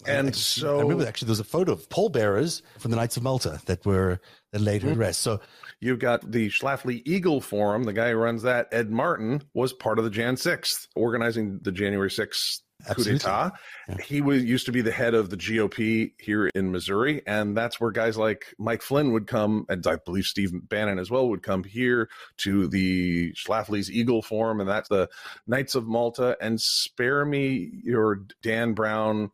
And 0.06 0.36
so 0.36 0.78
I 0.78 0.82
remember 0.84 1.08
actually 1.08 1.28
there's 1.28 1.40
a 1.40 1.44
photo 1.44 1.72
of 1.72 1.90
pallbearers 1.90 2.62
from 2.78 2.92
the 2.92 2.98
Knights 2.98 3.18
of 3.18 3.24
Malta 3.24 3.60
that 3.66 3.84
were 3.86 4.20
that 4.52 4.62
laid 4.62 4.84
her 4.84 4.92
mm. 4.94 4.98
rest. 4.98 5.22
So 5.22 5.42
you've 5.80 6.00
got 6.00 6.32
the 6.32 6.50
Schlafly 6.50 7.02
Eagle 7.06 7.42
Forum. 7.42 7.84
The 7.84 7.94
guy 7.94 8.12
who 8.12 8.18
runs 8.18 8.44
that, 8.44 8.68
Ed 8.72 8.92
Martin, 8.92 9.44
was 9.54 9.74
part 9.74 9.98
of 9.98 10.06
the 10.06 10.12
Jan 10.12 10.36
6th, 10.36 10.88
organizing 10.96 11.60
the 11.64 11.72
January 11.72 12.10
6th 12.10 12.62
coup 12.88 13.04
d'etat. 13.04 13.52
Yeah. 13.88 13.98
He 13.98 14.22
was 14.22 14.44
used 14.44 14.66
to 14.68 14.72
be 14.72 14.82
the 14.82 14.92
head 14.92 15.14
of 15.14 15.30
the 15.30 15.38
GOP 15.38 16.14
here 16.18 16.48
in 16.48 16.72
Missouri, 16.72 17.22
and 17.28 17.56
that's 17.56 17.80
where 17.80 17.92
guys 17.92 18.18
like 18.18 18.54
Mike 18.58 18.82
Flynn 18.82 19.12
would 19.12 19.28
come, 19.28 19.66
and 19.70 19.86
I 19.86 19.98
believe 19.98 20.26
Steve 20.26 20.52
Bannon 20.54 21.00
as 21.00 21.12
well 21.12 21.30
would 21.30 21.44
come 21.44 21.64
here 21.64 22.10
to 22.38 22.68
the 22.68 23.34
Schlafly's 23.34 23.92
Eagle 23.92 24.22
Forum, 24.22 24.60
and 24.60 24.70
that's 24.70 24.90
the 24.90 25.10
Knights 25.48 25.76
of 25.76 25.88
Malta. 25.88 26.38
And 26.42 26.60
spare 26.60 27.26
me 27.26 27.72
your 27.84 28.22
Dan 28.42 28.74
Brown 28.74 29.32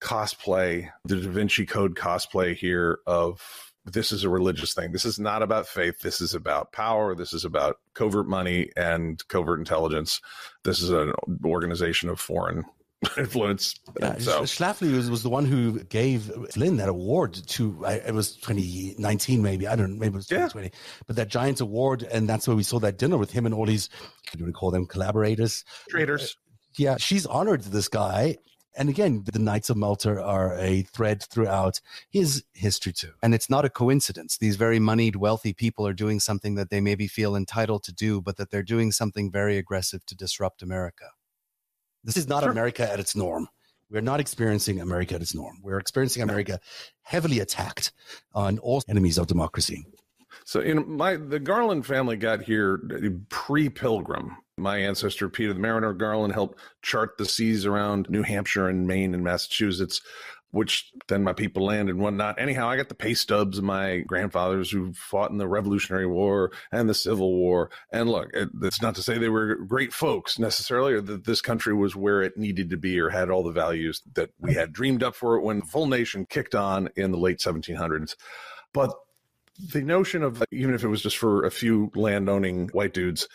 cosplay, 0.00 0.90
the 1.04 1.16
Da 1.16 1.28
Vinci 1.28 1.66
Code 1.66 1.94
cosplay 1.94 2.54
here 2.54 2.98
of 3.06 3.72
this 3.86 4.10
is 4.10 4.24
a 4.24 4.28
religious 4.28 4.74
thing. 4.74 4.90
This 4.90 5.04
is 5.04 5.18
not 5.18 5.42
about 5.42 5.68
faith. 5.68 6.00
This 6.00 6.20
is 6.20 6.34
about 6.34 6.72
power. 6.72 7.14
This 7.14 7.32
is 7.32 7.44
about 7.44 7.78
covert 7.94 8.26
money 8.26 8.70
and 8.76 9.26
covert 9.28 9.60
intelligence. 9.60 10.20
This 10.64 10.82
is 10.82 10.90
an 10.90 11.12
organization 11.44 12.08
of 12.08 12.18
foreign 12.18 12.64
influence. 13.16 13.76
Yeah, 14.00 14.18
so. 14.18 14.42
Schlafly 14.42 14.92
was, 14.92 15.08
was 15.08 15.22
the 15.22 15.30
one 15.30 15.44
who 15.44 15.84
gave 15.84 16.32
Flynn 16.50 16.78
that 16.78 16.88
award 16.88 17.34
to, 17.34 17.84
it 17.84 18.12
was 18.12 18.36
2019 18.36 19.40
maybe, 19.40 19.68
I 19.68 19.76
don't 19.76 19.92
know, 19.92 19.98
maybe 20.00 20.14
it 20.14 20.16
was 20.16 20.26
2020, 20.26 20.66
yeah. 20.66 20.78
but 21.06 21.16
that 21.16 21.28
Giants 21.28 21.60
award. 21.60 22.02
And 22.02 22.28
that's 22.28 22.48
where 22.48 22.56
we 22.56 22.64
saw 22.64 22.80
that 22.80 22.98
dinner 22.98 23.16
with 23.16 23.30
him 23.30 23.46
and 23.46 23.54
all 23.54 23.66
these, 23.66 23.88
we 24.38 24.52
call 24.52 24.72
them 24.72 24.86
collaborators? 24.86 25.64
Traders. 25.88 26.32
Uh, 26.32 26.42
yeah, 26.76 26.96
she's 26.98 27.24
honored 27.24 27.62
this 27.62 27.88
guy 27.88 28.36
and 28.76 28.88
again, 28.88 29.24
the 29.24 29.38
Knights 29.38 29.70
of 29.70 29.76
Malta 29.76 30.22
are 30.22 30.56
a 30.58 30.82
thread 30.82 31.22
throughout 31.22 31.80
his 32.10 32.44
history 32.52 32.92
too. 32.92 33.12
And 33.22 33.34
it's 33.34 33.50
not 33.50 33.64
a 33.64 33.70
coincidence. 33.70 34.38
These 34.38 34.56
very 34.56 34.78
moneyed, 34.78 35.16
wealthy 35.16 35.52
people 35.52 35.86
are 35.86 35.92
doing 35.92 36.20
something 36.20 36.54
that 36.56 36.70
they 36.70 36.80
maybe 36.80 37.06
feel 37.06 37.34
entitled 37.34 37.82
to 37.84 37.92
do, 37.92 38.20
but 38.20 38.36
that 38.36 38.50
they're 38.50 38.62
doing 38.62 38.92
something 38.92 39.30
very 39.30 39.56
aggressive 39.56 40.04
to 40.06 40.14
disrupt 40.14 40.62
America. 40.62 41.06
This 42.04 42.16
is 42.16 42.28
not 42.28 42.42
sure. 42.42 42.52
America 42.52 42.90
at 42.90 43.00
its 43.00 43.16
norm. 43.16 43.48
We're 43.90 44.00
not 44.00 44.20
experiencing 44.20 44.80
America 44.80 45.14
at 45.14 45.22
its 45.22 45.34
norm. 45.34 45.60
We're 45.62 45.78
experiencing 45.78 46.22
America 46.22 46.58
heavily 47.02 47.40
attacked 47.40 47.92
on 48.34 48.58
all 48.58 48.82
enemies 48.88 49.16
of 49.18 49.26
democracy. 49.26 49.86
So, 50.44 50.60
know, 50.74 50.84
my 50.84 51.16
the 51.16 51.38
Garland 51.38 51.86
family 51.86 52.16
got 52.16 52.42
here 52.42 52.80
pre-Pilgrim. 53.28 54.36
My 54.58 54.78
ancestor 54.78 55.28
Peter 55.28 55.52
the 55.52 55.60
Mariner 55.60 55.92
Garland 55.92 56.32
helped 56.32 56.58
chart 56.80 57.18
the 57.18 57.26
seas 57.26 57.66
around 57.66 58.08
New 58.08 58.22
Hampshire 58.22 58.68
and 58.68 58.86
Maine 58.86 59.12
and 59.12 59.22
Massachusetts, 59.22 60.00
which 60.50 60.92
then 61.08 61.22
my 61.22 61.34
people 61.34 61.66
landed 61.66 61.96
and 61.96 62.02
whatnot. 62.02 62.40
Anyhow, 62.40 62.66
I 62.66 62.78
got 62.78 62.88
the 62.88 62.94
pay 62.94 63.12
stubs 63.12 63.58
of 63.58 63.64
my 63.64 63.98
grandfathers 63.98 64.70
who 64.70 64.94
fought 64.94 65.30
in 65.30 65.36
the 65.36 65.46
Revolutionary 65.46 66.06
War 66.06 66.52
and 66.72 66.88
the 66.88 66.94
Civil 66.94 67.34
War. 67.34 67.70
And 67.92 68.08
look, 68.08 68.30
it, 68.32 68.48
not 68.80 68.94
to 68.94 69.02
say 69.02 69.18
they 69.18 69.28
were 69.28 69.56
great 69.56 69.92
folks 69.92 70.38
necessarily, 70.38 70.94
or 70.94 71.02
that 71.02 71.26
this 71.26 71.42
country 71.42 71.74
was 71.74 71.94
where 71.94 72.22
it 72.22 72.38
needed 72.38 72.70
to 72.70 72.78
be 72.78 72.98
or 72.98 73.10
had 73.10 73.28
all 73.28 73.42
the 73.42 73.52
values 73.52 74.00
that 74.14 74.30
we 74.40 74.54
had 74.54 74.72
dreamed 74.72 75.02
up 75.02 75.14
for 75.14 75.36
it 75.36 75.42
when 75.42 75.60
the 75.60 75.66
full 75.66 75.86
nation 75.86 76.24
kicked 76.24 76.54
on 76.54 76.88
in 76.96 77.10
the 77.10 77.18
late 77.18 77.40
1700s. 77.40 78.16
But 78.72 78.94
the 79.72 79.82
notion 79.82 80.22
of 80.22 80.42
even 80.50 80.74
if 80.74 80.82
it 80.82 80.88
was 80.88 81.02
just 81.02 81.18
for 81.18 81.44
a 81.44 81.50
few 81.50 81.90
landowning 81.94 82.68
white 82.68 82.94
dudes 82.94 83.28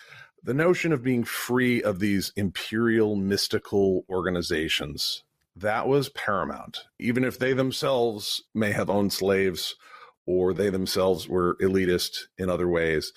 the 0.43 0.53
notion 0.53 0.91
of 0.91 1.03
being 1.03 1.23
free 1.23 1.83
of 1.83 1.99
these 1.99 2.31
imperial 2.35 3.15
mystical 3.15 4.05
organizations 4.09 5.23
that 5.55 5.87
was 5.87 6.09
paramount. 6.09 6.85
Even 6.99 7.23
if 7.23 7.37
they 7.37 7.53
themselves 7.53 8.43
may 8.53 8.71
have 8.71 8.89
owned 8.89 9.11
slaves 9.11 9.75
or 10.25 10.53
they 10.53 10.69
themselves 10.69 11.27
were 11.27 11.57
elitist 11.61 12.27
in 12.37 12.49
other 12.49 12.67
ways 12.67 13.11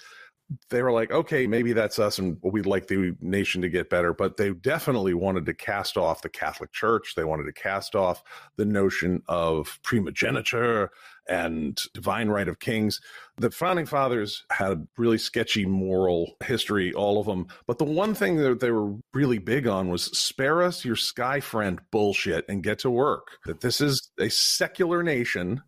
they 0.71 0.83
were 0.83 0.93
like 0.93 1.11
okay 1.11 1.47
maybe 1.47 1.73
that's 1.73 1.99
us 1.99 2.19
and 2.19 2.37
we'd 2.43 2.67
like 2.67 2.87
the 2.87 3.17
nation 3.21 3.63
to 3.63 3.69
get 3.69 3.91
better. 3.91 4.13
But 4.13 4.37
they 4.37 4.53
definitely 4.53 5.15
wanted 5.15 5.47
to 5.47 5.55
cast 5.55 5.97
off 5.97 6.23
the 6.23 6.29
catholic 6.29 6.73
church. 6.73 7.15
They 7.15 7.25
wanted 7.25 7.45
to 7.45 7.53
cast 7.53 7.95
off 7.95 8.23
the 8.57 8.65
notion 8.65 9.23
of 9.27 9.79
primogeniture 9.83 10.91
and 11.29 11.81
divine 11.93 12.29
right 12.29 12.49
of 12.49 12.59
kings. 12.59 13.01
The 13.37 13.51
founding 13.51 13.87
fathers 13.87 14.45
had 14.51 14.73
a 14.73 14.87
really 14.97 15.19
sketchy 15.19 15.67
moral 15.67 16.37
history, 16.45 16.93
all 16.93 17.19
of 17.19 17.27
them. 17.27 17.47
But 17.67 17.79
the 17.79 17.85
one 17.85 18.15
thing 18.15 18.37
that 18.37 18.61
they 18.61 18.71
were 18.71 18.95
really 19.13 19.39
big 19.39 19.67
on 19.67 19.89
was 19.89 20.05
spare 20.05 20.63
us 20.63 20.85
your 20.85 20.97
sky 20.97 21.41
friend 21.41 21.81
bullshit 21.91 22.45
and 22.49 22.63
get 22.63 22.79
to 22.81 22.91
work. 22.91 23.39
That 23.47 23.61
this 23.61 23.81
is 23.81 24.11
a 24.19 24.29
secular 24.29 25.03
nation 25.03 25.63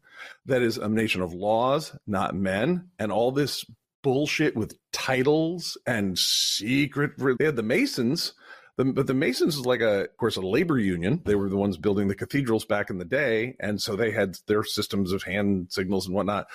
that 0.46 0.62
is 0.62 0.78
a 0.78 0.88
nation 0.88 1.22
of 1.22 1.32
laws, 1.32 1.96
not 2.06 2.34
men, 2.34 2.90
and 2.98 3.12
all 3.12 3.32
this 3.32 3.64
bullshit 4.02 4.56
with 4.56 4.78
titles 4.92 5.76
and 5.86 6.18
secret. 6.18 7.12
They 7.38 7.44
had 7.44 7.56
the 7.56 7.62
Masons 7.62 8.34
the, 8.76 8.84
but 8.84 9.06
the 9.06 9.14
Masons 9.14 9.56
is 9.56 9.64
like 9.64 9.80
a, 9.80 10.04
of 10.04 10.16
course, 10.18 10.36
a 10.36 10.42
labor 10.42 10.78
union. 10.78 11.22
They 11.24 11.34
were 11.34 11.48
the 11.48 11.56
ones 11.56 11.78
building 11.78 12.08
the 12.08 12.14
cathedrals 12.14 12.64
back 12.64 12.90
in 12.90 12.98
the 12.98 13.04
day, 13.04 13.56
and 13.58 13.80
so 13.80 13.96
they 13.96 14.10
had 14.10 14.36
their 14.46 14.64
systems 14.64 15.12
of 15.12 15.22
hand 15.22 15.68
signals 15.70 16.06
and 16.06 16.14
whatnot. 16.14 16.48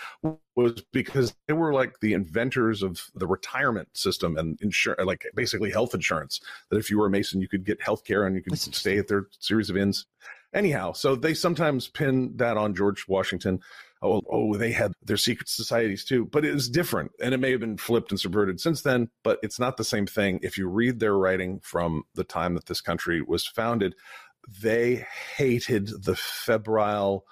Was 0.56 0.84
because 0.92 1.34
they 1.48 1.54
were 1.54 1.74
like 1.74 2.00
the 2.00 2.14
inventors 2.14 2.84
of 2.84 3.10
the 3.16 3.26
retirement 3.26 3.90
system 3.94 4.38
and 4.38 4.60
insure, 4.62 4.96
like 5.04 5.26
basically 5.36 5.72
health 5.72 5.96
insurance. 5.96 6.40
That 6.70 6.78
if 6.78 6.92
you 6.92 7.00
were 7.00 7.08
a 7.08 7.10
Mason, 7.10 7.42
you 7.42 7.48
could 7.48 7.66
get 7.66 7.82
health 7.82 8.04
care 8.04 8.26
and 8.26 8.36
you 8.36 8.44
could 8.44 8.58
stay 8.58 8.98
at 8.98 9.08
their 9.08 9.28
series 9.40 9.70
of 9.70 9.78
inns. 9.78 10.06
Anyhow, 10.54 10.92
so 10.92 11.16
they 11.16 11.34
sometimes 11.34 11.88
pin 11.88 12.34
that 12.36 12.58
on 12.58 12.76
George 12.76 13.08
Washington 13.08 13.62
oh, 14.02 14.22
oh, 14.30 14.56
they 14.56 14.72
had 14.72 14.94
their 15.04 15.18
secret 15.18 15.48
societies 15.48 16.04
too, 16.04 16.26
but 16.26 16.46
it 16.46 16.54
was 16.54 16.70
different. 16.70 17.12
And 17.22 17.34
it 17.34 17.40
may 17.40 17.52
have 17.52 17.60
been 17.60 17.78
flipped 17.78 18.12
and 18.12 18.20
subverted 18.20 18.60
since 18.60 18.82
then, 18.82 19.10
but 19.24 19.40
it's 19.44 19.60
not 19.60 19.78
the 19.78 19.84
same 19.84 20.08
thing. 20.08 20.40
If 20.42 20.58
you 20.58 20.68
read 20.68 21.00
their 21.00 21.16
writing 21.16 21.60
from 21.64 22.04
the 22.16 22.24
time 22.24 22.56
that 22.56 22.66
this 22.66 22.82
country 22.82 23.22
was 23.22 23.46
founded, 23.46 23.96
they 24.62 25.06
hated 25.36 26.04
the 26.04 26.16
febrile 26.16 27.26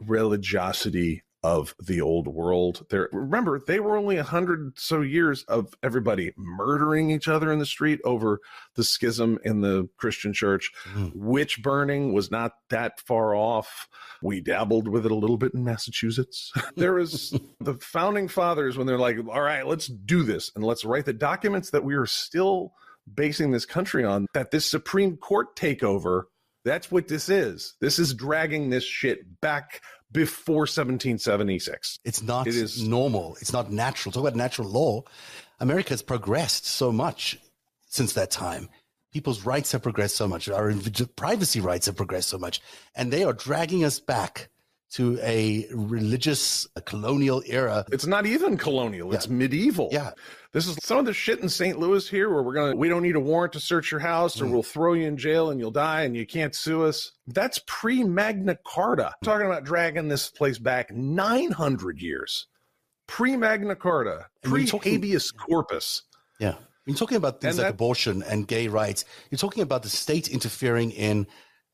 religiosity 0.00 1.22
of 1.42 1.74
the 1.82 2.00
old 2.00 2.28
world. 2.28 2.86
There, 2.90 3.08
remember, 3.12 3.58
they 3.58 3.80
were 3.80 3.96
only 3.96 4.16
a 4.16 4.22
hundred 4.22 4.78
so 4.78 5.00
years 5.00 5.42
of 5.44 5.74
everybody 5.82 6.32
murdering 6.36 7.10
each 7.10 7.26
other 7.26 7.52
in 7.52 7.58
the 7.58 7.66
street 7.66 8.00
over 8.04 8.40
the 8.76 8.84
schism 8.84 9.38
in 9.44 9.60
the 9.60 9.88
Christian 9.96 10.32
church. 10.32 10.70
Mm. 10.94 11.12
Witch 11.14 11.62
burning 11.62 12.12
was 12.12 12.30
not 12.30 12.52
that 12.70 13.00
far 13.00 13.34
off. 13.34 13.88
We 14.22 14.40
dabbled 14.40 14.86
with 14.86 15.04
it 15.04 15.12
a 15.12 15.16
little 15.16 15.36
bit 15.36 15.54
in 15.54 15.64
Massachusetts. 15.64 16.52
there 16.76 16.94
was 16.94 17.36
the 17.60 17.74
founding 17.74 18.28
fathers 18.28 18.78
when 18.78 18.86
they're 18.86 18.98
like, 18.98 19.18
all 19.28 19.42
right, 19.42 19.66
let's 19.66 19.88
do 19.88 20.22
this 20.22 20.52
and 20.54 20.64
let's 20.64 20.84
write 20.84 21.06
the 21.06 21.12
documents 21.12 21.70
that 21.70 21.84
we 21.84 21.94
are 21.94 22.06
still 22.06 22.72
basing 23.12 23.50
this 23.50 23.66
country 23.66 24.04
on, 24.04 24.26
that 24.32 24.52
this 24.52 24.64
Supreme 24.64 25.16
Court 25.16 25.56
takeover 25.56 26.24
that's 26.64 26.90
what 26.90 27.08
this 27.08 27.28
is. 27.28 27.74
This 27.80 27.98
is 27.98 28.14
dragging 28.14 28.70
this 28.70 28.84
shit 28.84 29.40
back 29.40 29.82
before 30.12 30.62
1776. 30.62 31.98
It's 32.04 32.22
not 32.22 32.46
it 32.46 32.54
is, 32.54 32.86
normal. 32.86 33.36
It's 33.40 33.52
not 33.52 33.72
natural. 33.72 34.12
Talk 34.12 34.22
about 34.22 34.36
natural 34.36 34.68
law. 34.68 35.02
America 35.60 35.90
has 35.90 36.02
progressed 36.02 36.66
so 36.66 36.92
much 36.92 37.38
since 37.86 38.12
that 38.12 38.30
time. 38.30 38.68
People's 39.12 39.44
rights 39.44 39.72
have 39.72 39.82
progressed 39.82 40.16
so 40.16 40.26
much. 40.26 40.48
Our 40.48 40.74
privacy 41.16 41.60
rights 41.60 41.86
have 41.86 41.96
progressed 41.96 42.28
so 42.28 42.38
much. 42.38 42.60
And 42.94 43.12
they 43.12 43.24
are 43.24 43.32
dragging 43.32 43.84
us 43.84 44.00
back 44.00 44.48
to 44.92 45.18
a 45.22 45.66
religious 45.72 46.66
a 46.76 46.82
colonial 46.82 47.42
era. 47.46 47.84
It's 47.90 48.06
not 48.06 48.26
even 48.26 48.56
colonial, 48.58 49.08
yeah. 49.08 49.14
it's 49.14 49.28
medieval. 49.28 49.88
Yeah. 49.90 50.10
This 50.52 50.66
is 50.66 50.76
some 50.82 50.98
of 50.98 51.06
the 51.06 51.14
shit 51.14 51.40
in 51.40 51.48
St. 51.48 51.78
Louis 51.78 52.06
here 52.06 52.28
where 52.28 52.42
we're 52.42 52.52
going 52.52 52.72
to, 52.72 52.76
we 52.76 52.90
don't 52.90 53.02
need 53.02 53.16
a 53.16 53.20
warrant 53.20 53.54
to 53.54 53.60
search 53.60 53.90
your 53.90 54.00
house 54.00 54.40
or 54.40 54.44
mm. 54.44 54.50
we'll 54.50 54.62
throw 54.62 54.92
you 54.92 55.06
in 55.06 55.16
jail 55.16 55.50
and 55.50 55.58
you'll 55.58 55.70
die 55.70 56.02
and 56.02 56.14
you 56.14 56.26
can't 56.26 56.54
sue 56.54 56.84
us. 56.84 57.12
That's 57.26 57.58
pre 57.66 58.04
Magna 58.04 58.58
Carta. 58.66 59.06
I'm 59.06 59.24
talking 59.24 59.46
about 59.46 59.64
dragging 59.64 60.08
this 60.08 60.28
place 60.28 60.58
back 60.58 60.92
900 60.92 62.02
years. 62.02 62.46
Pre 63.06 63.36
Magna 63.36 63.74
Carta, 63.74 64.26
pre 64.42 64.66
habeas 64.66 65.30
corpus. 65.30 66.02
Yeah. 66.38 66.54
You're 66.84 66.96
talking 66.96 67.16
about 67.16 67.40
things 67.40 67.56
and 67.56 67.64
like 67.64 67.68
that, 67.68 67.74
abortion 67.74 68.22
and 68.24 68.46
gay 68.46 68.68
rights. 68.68 69.04
You're 69.30 69.38
talking 69.38 69.62
about 69.62 69.84
the 69.84 69.88
state 69.88 70.28
interfering 70.28 70.90
in 70.90 71.26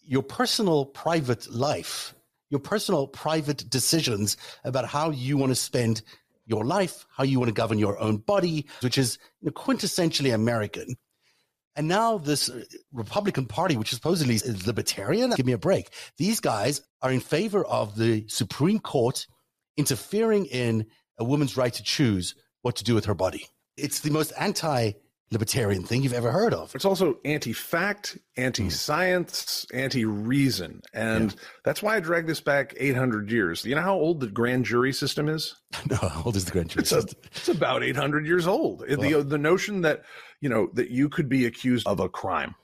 your 0.04 0.22
personal 0.22 0.86
private 0.86 1.50
life 1.50 2.14
your 2.50 2.60
personal 2.60 3.06
private 3.06 3.68
decisions 3.68 4.36
about 4.64 4.86
how 4.86 5.10
you 5.10 5.36
want 5.36 5.50
to 5.50 5.56
spend 5.56 6.02
your 6.46 6.64
life, 6.64 7.06
how 7.10 7.24
you 7.24 7.38
want 7.38 7.48
to 7.48 7.54
govern 7.54 7.78
your 7.78 7.98
own 7.98 8.16
body, 8.16 8.66
which 8.80 8.98
is 8.98 9.18
quintessentially 9.44 10.34
American. 10.34 10.96
And 11.76 11.86
now 11.86 12.18
this 12.18 12.48
uh, 12.48 12.64
Republican 12.92 13.46
Party, 13.46 13.76
which 13.76 13.94
supposedly 13.94 14.34
is 14.34 14.66
libertarian, 14.66 15.30
give 15.30 15.46
me 15.46 15.52
a 15.52 15.58
break. 15.58 15.90
These 16.16 16.40
guys 16.40 16.82
are 17.02 17.12
in 17.12 17.20
favor 17.20 17.64
of 17.64 17.96
the 17.96 18.24
Supreme 18.28 18.80
Court 18.80 19.26
interfering 19.76 20.46
in 20.46 20.86
a 21.18 21.24
woman's 21.24 21.56
right 21.56 21.72
to 21.72 21.82
choose 21.82 22.34
what 22.62 22.76
to 22.76 22.84
do 22.84 22.94
with 22.94 23.04
her 23.04 23.14
body. 23.14 23.46
It's 23.76 24.00
the 24.00 24.10
most 24.10 24.32
anti 24.36 24.92
libertarian 25.30 25.82
thing 25.82 26.02
you've 26.02 26.14
ever 26.14 26.30
heard 26.30 26.54
of. 26.54 26.74
It's 26.74 26.84
also 26.84 27.18
anti 27.24 27.52
fact, 27.52 28.18
anti 28.36 28.70
science, 28.70 29.66
mm. 29.70 29.78
anti 29.78 30.04
reason. 30.04 30.80
And 30.92 31.32
yeah. 31.32 31.38
that's 31.64 31.82
why 31.82 31.96
I 31.96 32.00
drag 32.00 32.26
this 32.26 32.40
back 32.40 32.74
800 32.76 33.30
years. 33.30 33.64
You 33.64 33.74
know 33.74 33.82
how 33.82 33.98
old 33.98 34.20
the 34.20 34.28
grand 34.28 34.64
jury 34.64 34.92
system 34.92 35.28
is? 35.28 35.54
no, 35.90 35.96
how 35.96 36.22
old 36.24 36.36
is 36.36 36.44
the 36.44 36.52
grand 36.52 36.70
jury 36.70 36.82
it's 36.82 36.90
system? 36.90 37.18
A, 37.22 37.26
it's 37.26 37.48
about 37.48 37.82
800 37.82 38.26
years 38.26 38.46
old. 38.46 38.84
Well, 38.88 38.98
the, 38.98 39.22
the 39.22 39.38
notion 39.38 39.82
that, 39.82 40.02
you 40.40 40.48
know, 40.48 40.70
that 40.74 40.90
you 40.90 41.08
could 41.08 41.28
be 41.28 41.46
accused 41.46 41.86
of 41.86 42.00
a 42.00 42.08
crime 42.08 42.54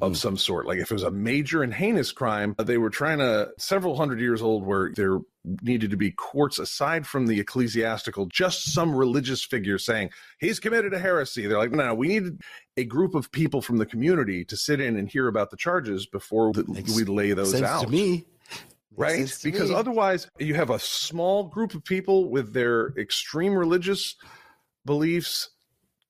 of 0.00 0.12
mm-hmm. 0.12 0.16
some 0.16 0.36
sort. 0.36 0.66
Like 0.66 0.78
if 0.78 0.90
it 0.90 0.94
was 0.94 1.02
a 1.02 1.10
major 1.10 1.62
and 1.62 1.72
heinous 1.72 2.12
crime, 2.12 2.54
they 2.58 2.78
were 2.78 2.90
trying 2.90 3.18
to 3.18 3.50
several 3.58 3.96
hundred 3.96 4.20
years 4.20 4.42
old 4.42 4.64
where 4.64 4.92
there 4.94 5.18
needed 5.62 5.90
to 5.90 5.96
be 5.96 6.10
courts 6.10 6.58
aside 6.58 7.06
from 7.06 7.26
the 7.26 7.40
ecclesiastical, 7.40 8.26
just 8.26 8.72
some 8.72 8.94
religious 8.94 9.42
figure 9.42 9.78
saying 9.78 10.10
he's 10.38 10.60
committed 10.60 10.92
a 10.92 10.98
heresy. 10.98 11.46
They're 11.46 11.58
like, 11.58 11.72
no, 11.72 11.94
we 11.94 12.08
needed 12.08 12.40
a 12.76 12.84
group 12.84 13.14
of 13.14 13.32
people 13.32 13.62
from 13.62 13.78
the 13.78 13.86
community 13.86 14.44
to 14.46 14.56
sit 14.56 14.80
in 14.80 14.96
and 14.96 15.08
hear 15.08 15.28
about 15.28 15.50
the 15.50 15.56
charges 15.56 16.06
before 16.06 16.52
we 16.52 17.04
lay 17.04 17.32
those 17.32 17.52
sense 17.52 17.66
out. 17.66 17.84
To 17.84 17.88
me, 17.88 18.26
right? 18.96 19.32
Because 19.42 19.70
me. 19.70 19.74
otherwise, 19.74 20.28
you 20.38 20.54
have 20.54 20.70
a 20.70 20.78
small 20.78 21.44
group 21.44 21.74
of 21.74 21.84
people 21.84 22.30
with 22.30 22.52
their 22.52 22.88
extreme 22.98 23.54
religious 23.54 24.16
beliefs 24.84 25.50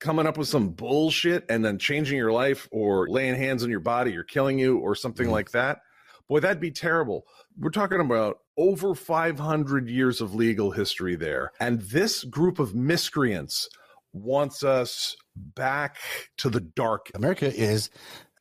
coming 0.01 0.27
up 0.27 0.39
with 0.39 0.49
some 0.49 0.71
bullshit 0.71 1.45
and 1.49 1.65
then 1.65 1.79
changing 1.79 2.17
your 2.17 2.33
life 2.33 2.67
or 2.73 3.07
laying 3.09 3.37
hands 3.37 3.63
on 3.63 3.71
your 3.71 3.81
body 3.81 4.17
or 4.17 4.25
killing 4.25 4.59
you 4.59 4.79
or 4.79 4.95
something 4.95 5.29
mm. 5.29 5.33
like 5.33 5.51
that. 5.51 5.81
Boy, 6.27 6.41
that'd 6.41 6.61
be 6.61 6.71
terrible. 6.71 7.27
We're 7.61 7.69
talking 7.69 8.01
about 8.01 8.39
over 8.57 8.95
500 8.95 9.91
years 9.91 10.23
of 10.23 10.35
legal 10.35 10.71
history 10.71 11.15
there. 11.15 11.53
And 11.61 11.83
this 11.83 12.25
group 12.25 12.59
of 12.59 12.75
miscreants 12.75 13.69
wants 14.15 14.65
us 14.65 15.15
back 15.37 15.99
to 16.39 16.49
the 16.49 16.61
dark. 16.61 17.11
America 17.15 17.55
is 17.55 17.91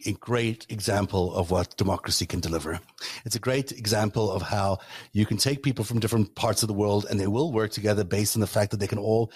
a 0.05 0.13
great 0.13 0.65
example 0.69 1.35
of 1.35 1.51
what 1.51 1.75
democracy 1.75 2.25
can 2.25 2.39
deliver. 2.39 2.79
It's 3.25 3.35
a 3.35 3.39
great 3.39 3.73
example 3.73 4.31
of 4.31 4.41
how 4.41 4.77
you 5.11 5.25
can 5.25 5.35
take 5.35 5.63
people 5.63 5.83
from 5.83 5.99
different 5.99 6.33
parts 6.35 6.63
of 6.63 6.67
the 6.67 6.73
world 6.73 7.05
and 7.09 7.19
they 7.19 7.27
will 7.27 7.51
work 7.51 7.71
together 7.71 8.05
based 8.05 8.37
on 8.37 8.39
the 8.39 8.47
fact 8.47 8.71
that 8.71 8.77
they 8.77 8.87
can 8.87 8.99
all 8.99 9.33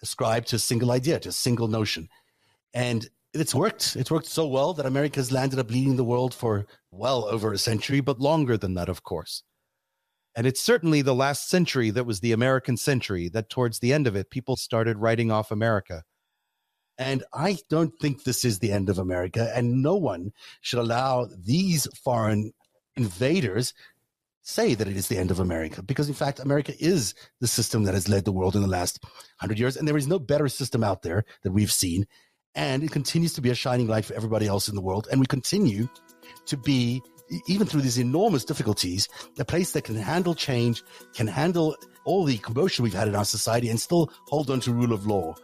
ascribe 0.00 0.46
to 0.46 0.56
a 0.56 0.58
single 0.58 0.90
idea, 0.90 1.20
to 1.20 1.28
a 1.28 1.32
single 1.32 1.68
notion. 1.68 2.08
And 2.72 3.10
it's 3.34 3.54
worked. 3.54 3.96
It's 3.96 4.10
worked 4.10 4.26
so 4.26 4.46
well 4.46 4.74
that 4.74 4.86
America's 4.86 5.32
landed 5.32 5.58
up 5.58 5.70
leading 5.70 5.96
the 5.96 6.04
world 6.04 6.34
for 6.34 6.66
well 6.90 7.24
over 7.24 7.52
a 7.52 7.58
century, 7.58 8.00
but 8.00 8.20
longer 8.20 8.56
than 8.56 8.74
that, 8.74 8.88
of 8.88 9.02
course. 9.02 9.42
And 10.34 10.46
it's 10.46 10.62
certainly 10.62 11.02
the 11.02 11.14
last 11.14 11.48
century 11.48 11.90
that 11.90 12.06
was 12.06 12.20
the 12.20 12.32
American 12.32 12.76
century, 12.76 13.28
that 13.30 13.50
towards 13.50 13.78
the 13.78 13.92
end 13.92 14.06
of 14.06 14.16
it, 14.16 14.30
people 14.30 14.56
started 14.56 14.98
writing 14.98 15.30
off 15.30 15.50
America. 15.50 16.04
And 16.98 17.24
I 17.32 17.58
don't 17.68 17.92
think 18.00 18.24
this 18.24 18.44
is 18.44 18.58
the 18.58 18.72
end 18.72 18.88
of 18.88 18.98
America. 18.98 19.50
And 19.54 19.82
no 19.82 19.96
one 19.96 20.32
should 20.60 20.78
allow 20.78 21.28
these 21.36 21.86
foreign 22.02 22.52
invaders 22.96 23.74
say 24.42 24.74
that 24.74 24.88
it 24.88 24.96
is 24.96 25.08
the 25.08 25.18
end 25.18 25.30
of 25.30 25.40
America 25.40 25.82
because, 25.82 26.08
in 26.08 26.14
fact, 26.14 26.40
America 26.40 26.72
is 26.78 27.14
the 27.40 27.46
system 27.46 27.84
that 27.84 27.94
has 27.94 28.08
led 28.08 28.24
the 28.24 28.32
world 28.32 28.56
in 28.56 28.62
the 28.62 28.68
last 28.68 29.02
hundred 29.38 29.58
years, 29.58 29.76
and 29.76 29.86
there 29.86 29.96
is 29.96 30.08
no 30.08 30.18
better 30.18 30.48
system 30.48 30.82
out 30.82 31.02
there 31.02 31.24
that 31.42 31.52
we've 31.52 31.72
seen, 31.72 32.06
and 32.54 32.82
it 32.82 32.90
continues 32.90 33.32
to 33.34 33.40
be 33.40 33.50
a 33.50 33.54
shining 33.54 33.88
light 33.88 34.04
for 34.04 34.14
everybody 34.14 34.46
else 34.46 34.68
in 34.68 34.74
the 34.74 34.80
world, 34.80 35.08
and 35.10 35.20
we 35.20 35.26
continue 35.26 35.88
to 36.46 36.56
be. 36.56 37.02
Even 37.46 37.66
through 37.66 37.80
these 37.80 37.96
enormous 37.96 38.44
difficulties, 38.44 39.08
a 39.38 39.44
place 39.44 39.72
that 39.72 39.84
can 39.84 39.94
handle 39.94 40.34
change, 40.34 40.82
can 41.14 41.26
handle 41.26 41.74
all 42.04 42.24
the 42.24 42.36
commotion 42.36 42.82
we've 42.82 42.92
had 42.92 43.08
in 43.08 43.14
our 43.14 43.24
society, 43.24 43.70
and 43.70 43.80
still 43.80 44.12
hold 44.26 44.50
on 44.50 44.60
to 44.60 44.70
rule 44.70 44.92
of 44.92 45.06
law 45.06 45.34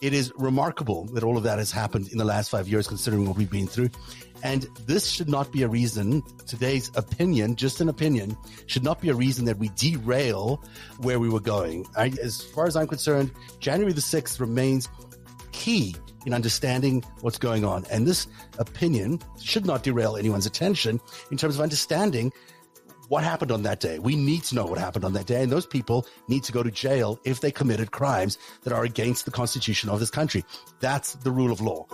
it 0.00 0.12
is 0.12 0.32
remarkable 0.36 1.06
that 1.06 1.24
all 1.24 1.36
of 1.36 1.42
that 1.44 1.58
has 1.58 1.70
happened 1.70 2.08
in 2.12 2.18
the 2.18 2.24
last 2.24 2.50
five 2.50 2.68
years, 2.68 2.86
considering 2.86 3.26
what 3.26 3.36
we've 3.36 3.50
been 3.50 3.66
through. 3.66 3.90
And 4.42 4.64
this 4.86 5.06
should 5.08 5.28
not 5.28 5.50
be 5.50 5.62
a 5.62 5.68
reason, 5.68 6.22
today's 6.46 6.90
opinion, 6.94 7.56
just 7.56 7.80
an 7.80 7.88
opinion, 7.88 8.36
should 8.66 8.84
not 8.84 9.00
be 9.00 9.08
a 9.08 9.14
reason 9.14 9.46
that 9.46 9.58
we 9.58 9.70
derail 9.70 10.62
where 10.98 11.18
we 11.18 11.28
were 11.28 11.40
going. 11.40 11.86
I, 11.96 12.12
as 12.22 12.42
far 12.42 12.66
as 12.66 12.76
I'm 12.76 12.86
concerned, 12.86 13.32
January 13.58 13.92
the 13.94 14.02
6th 14.02 14.38
remains 14.38 14.88
key 15.56 15.96
in 16.26 16.34
understanding 16.34 17.02
what's 17.22 17.38
going 17.38 17.64
on. 17.64 17.84
And 17.90 18.06
this 18.06 18.26
opinion 18.58 19.20
should 19.40 19.64
not 19.64 19.82
derail 19.82 20.16
anyone's 20.16 20.46
attention 20.46 21.00
in 21.30 21.36
terms 21.36 21.56
of 21.56 21.62
understanding 21.62 22.32
what 23.08 23.24
happened 23.24 23.52
on 23.52 23.62
that 23.62 23.80
day. 23.80 23.98
We 23.98 24.16
need 24.16 24.42
to 24.44 24.54
know 24.54 24.66
what 24.66 24.78
happened 24.78 25.04
on 25.04 25.12
that 25.14 25.26
day. 25.26 25.42
And 25.42 25.50
those 25.50 25.66
people 25.66 26.06
need 26.28 26.44
to 26.44 26.52
go 26.52 26.62
to 26.62 26.70
jail 26.70 27.18
if 27.24 27.40
they 27.40 27.50
committed 27.50 27.92
crimes 27.92 28.38
that 28.64 28.72
are 28.72 28.84
against 28.84 29.24
the 29.24 29.30
Constitution 29.30 29.88
of 29.88 30.00
this 30.00 30.10
country. 30.10 30.44
That's 30.80 31.14
the 31.14 31.30
rule 31.30 31.52
of 31.52 31.60
law. 31.60 31.86